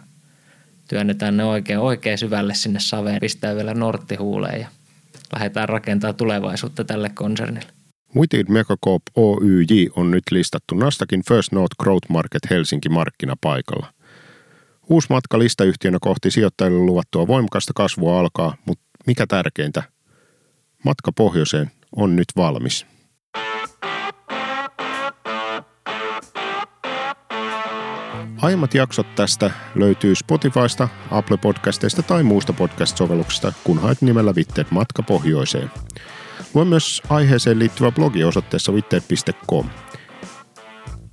työnnetään 0.89 1.37
ne 1.37 1.45
oikein, 1.45 1.79
oikein 1.79 2.19
syvälle 2.19 2.55
sinne 2.55 2.81
saveen, 2.81 3.21
pistää 3.21 3.57
vielä 3.57 3.75
norttihuuleen 3.75 4.61
ja 4.61 4.69
lähdetään 5.33 5.69
rakentamaan 5.69 6.15
tulevaisuutta 6.15 6.85
tälle 6.85 7.09
konsernille. 7.09 7.69
Witted 8.17 8.47
Megacorp 8.49 9.03
Oyj 9.17 9.89
on 9.97 10.11
nyt 10.11 10.23
listattu 10.31 10.75
Nastakin 10.75 11.23
First 11.29 11.53
North 11.53 11.77
Growth 11.83 12.11
Market 12.11 12.51
Helsinki 12.51 12.89
markkinapaikalla. 12.89 13.93
Uusi 14.91 15.07
matka 15.11 15.39
listayhtiönä 15.39 15.99
kohti 16.01 16.31
sijoittajille 16.31 16.79
luvattua 16.79 17.27
voimakasta 17.27 17.73
kasvua 17.77 18.21
alkaa, 18.21 18.57
mutta 18.67 18.85
mikä 19.07 19.27
tärkeintä, 19.27 19.83
matka 20.85 21.13
pohjoiseen 21.13 21.71
on 21.97 22.17
nyt 22.17 22.29
valmis. 22.37 22.87
Aiemmat 28.43 28.75
jaksot 28.75 29.15
tästä 29.15 29.51
löytyy 29.75 30.15
Spotifysta, 30.15 30.89
Apple 31.11 31.37
Podcasteista 31.37 32.03
tai 32.03 32.23
muusta 32.23 32.53
podcast-sovelluksesta, 32.53 33.53
kun 33.65 33.79
haet 33.79 34.03
nimellä 34.03 34.35
Vitteet 34.35 34.71
matka 34.71 35.03
pohjoiseen. 35.03 35.71
Lue 36.55 36.65
myös 36.65 37.03
aiheeseen 37.09 37.59
liittyvä 37.59 37.93
blogi 37.93 38.25
osoitteessa 38.25 38.75
vitteet.com. 38.75 39.69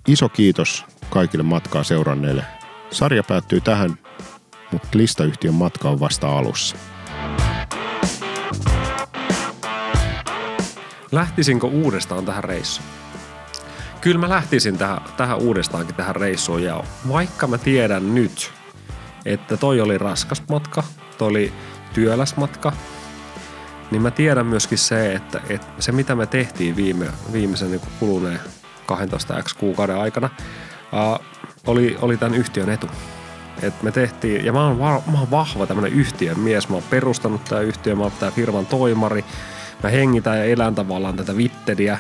Iso 0.08 0.30
kiitos 0.30 0.86
kaikille 1.10 1.44
matkaa 1.44 1.84
seuranneille. 1.84 2.44
Sarja 2.92 3.24
päättyy 3.24 3.62
tähän, 3.62 3.98
mutta 4.72 4.88
listayhtiön 4.94 5.54
matka 5.54 5.90
on 5.90 6.00
vasta 6.00 6.38
alussa. 6.38 6.76
Lähtisinkö 11.12 11.68
uudestaan 11.68 12.26
tähän 12.26 12.44
reissuun? 12.44 13.05
Kyllä 14.06 14.20
mä 14.20 14.30
lähtisin 14.30 14.78
tähän, 14.78 15.02
tähän 15.18 15.38
uudestaankin 15.38 15.96
tähän 15.96 16.16
reissuun 16.16 16.64
ja 16.64 16.84
vaikka 17.10 17.48
mä 17.48 17.58
tiedän 17.58 18.16
nyt, 18.16 18.52
että 19.26 19.58
toi 19.58 19.82
oli 19.82 19.98
raskas 19.98 20.44
matka, 20.50 20.84
toi 21.18 21.28
oli 21.28 21.54
työläs 21.94 22.36
matka, 22.36 22.74
niin 23.92 24.02
mä 24.02 24.12
tiedän 24.12 24.46
myöskin 24.46 24.78
se, 24.78 25.14
että, 25.14 25.42
että 25.50 25.68
se 25.80 25.92
mitä 25.92 26.16
me 26.16 26.26
tehtiin 26.26 26.76
viime, 26.76 27.06
viimeisen 27.32 27.72
niin 27.72 27.82
kuluneen 28.00 28.40
12 28.86 29.44
x 29.44 29.54
kuukauden 29.54 29.98
aikana, 29.98 30.30
uh, 30.94 31.26
oli, 31.68 31.98
oli 32.02 32.18
tämän 32.18 32.36
yhtiön 32.36 32.70
etu. 32.70 32.88
Et 33.62 33.84
me 33.84 33.92
tehtiin, 33.92 34.46
ja 34.46 34.54
mä 34.54 34.68
oon, 34.68 34.80
va, 34.80 35.02
mä 35.12 35.20
oon 35.20 35.32
vahva 35.32 35.68
tämmönen 35.68 35.94
yhtiön 35.94 36.40
mies, 36.40 36.70
mä 36.70 36.76
oon 36.76 36.84
perustanut 36.90 37.44
tää 37.44 37.60
yhtiö, 37.60 37.96
mä 37.96 38.04
oon 38.04 38.12
tää 38.20 38.32
firman 38.32 38.66
toimari, 38.66 39.26
mä 39.84 39.90
hengitän 39.90 40.38
ja 40.38 40.44
elän 40.44 40.76
tavallaan 40.76 41.16
tätä 41.16 41.38
vittediä, 41.38 41.98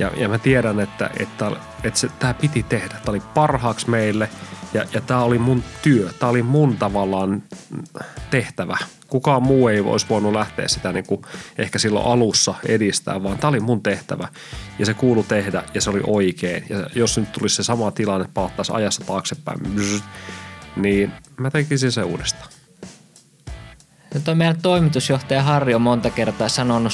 ja, 0.00 0.10
ja 0.16 0.28
mä 0.28 0.38
tiedän, 0.38 0.80
että, 0.80 1.10
että, 1.18 1.50
että 1.84 2.00
se, 2.00 2.08
tämä 2.18 2.34
piti 2.34 2.62
tehdä. 2.62 2.88
Tämä 2.88 3.02
oli 3.08 3.22
parhaaksi 3.34 3.90
meille 3.90 4.30
ja, 4.74 4.84
ja 4.92 5.00
tämä 5.00 5.22
oli 5.22 5.38
mun 5.38 5.64
työ. 5.82 6.10
Tämä 6.18 6.30
oli 6.30 6.42
mun 6.42 6.76
tavallaan 6.76 7.42
tehtävä. 8.30 8.76
Kukaan 9.08 9.42
muu 9.42 9.68
ei 9.68 9.80
olisi 9.80 10.06
voinut 10.08 10.32
lähteä 10.32 10.68
sitä 10.68 10.92
niin 10.92 11.06
kuin 11.06 11.22
ehkä 11.58 11.78
silloin 11.78 12.06
alussa 12.06 12.54
edistää, 12.66 13.22
vaan 13.22 13.38
tämä 13.38 13.48
oli 13.48 13.60
mun 13.60 13.82
tehtävä. 13.82 14.28
Ja 14.78 14.86
se 14.86 14.94
kuulu 14.94 15.22
tehdä 15.22 15.62
ja 15.74 15.80
se 15.80 15.90
oli 15.90 16.00
oikein. 16.06 16.66
Ja 16.68 16.86
jos 16.94 17.18
nyt 17.18 17.32
tulisi 17.32 17.56
se 17.56 17.62
sama 17.62 17.90
tilanne, 17.90 18.28
palattaisiin 18.34 18.76
ajassa 18.76 19.04
taaksepäin, 19.04 19.58
niin 20.76 21.12
mä 21.36 21.50
tekisin 21.50 21.92
se 21.92 22.02
uudestaan. 22.02 22.48
Ja 24.14 24.20
toi 24.20 24.34
meidän 24.34 24.62
toimitusjohtaja 24.62 25.42
Harri 25.42 25.74
on 25.74 25.82
monta 25.82 26.10
kertaa 26.10 26.48
sanonut 26.48 26.92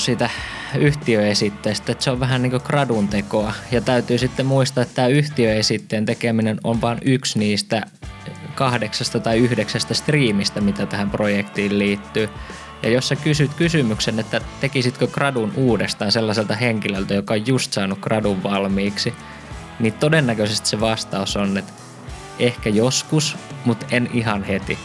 siitä 0.76 0.88
yhtiöesitteestä, 0.88 1.92
että 1.92 2.04
se 2.04 2.10
on 2.10 2.20
vähän 2.20 2.42
niin 2.42 2.50
kuin 2.50 2.62
gradun 2.64 3.08
tekoa. 3.08 3.52
Ja 3.72 3.80
täytyy 3.80 4.18
sitten 4.18 4.46
muistaa, 4.46 4.82
että 4.82 4.94
tämä 4.94 5.08
yhtiöesitteen 5.08 6.06
tekeminen 6.06 6.60
on 6.64 6.80
vain 6.80 6.98
yksi 7.02 7.38
niistä 7.38 7.82
kahdeksasta 8.54 9.20
tai 9.20 9.38
yhdeksästä 9.38 9.94
striimistä, 9.94 10.60
mitä 10.60 10.86
tähän 10.86 11.10
projektiin 11.10 11.78
liittyy. 11.78 12.28
Ja 12.82 12.90
jos 12.90 13.08
sä 13.08 13.16
kysyt 13.16 13.54
kysymyksen, 13.54 14.20
että 14.20 14.40
tekisitkö 14.60 15.06
gradun 15.06 15.52
uudestaan 15.56 16.12
sellaiselta 16.12 16.54
henkilöltä, 16.54 17.14
joka 17.14 17.34
on 17.34 17.46
just 17.46 17.72
saanut 17.72 17.98
gradun 17.98 18.42
valmiiksi, 18.42 19.14
niin 19.80 19.92
todennäköisesti 19.92 20.68
se 20.68 20.80
vastaus 20.80 21.36
on, 21.36 21.58
että 21.58 21.72
ehkä 22.38 22.70
joskus, 22.70 23.36
mutta 23.64 23.86
en 23.90 24.10
ihan 24.12 24.44
heti. 24.44 24.78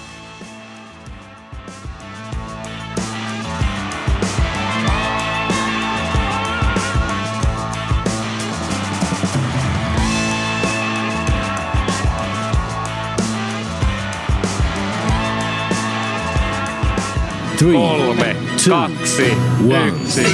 Three, 17.61 17.75
Kolme, 17.77 18.35
two, 18.57 18.71
kaksi, 18.71 19.29
one. 19.69 19.93
yksi. 20.01 20.25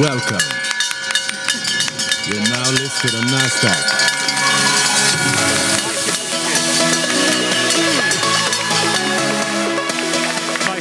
Welcome. 0.00 0.42
You're 2.26 2.42
now 2.50 2.70
listed 2.72 3.14
on 3.14 3.24
NASDAQ. 3.30 3.84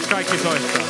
Kaikki 0.09 0.37
soittaa? 0.37 0.82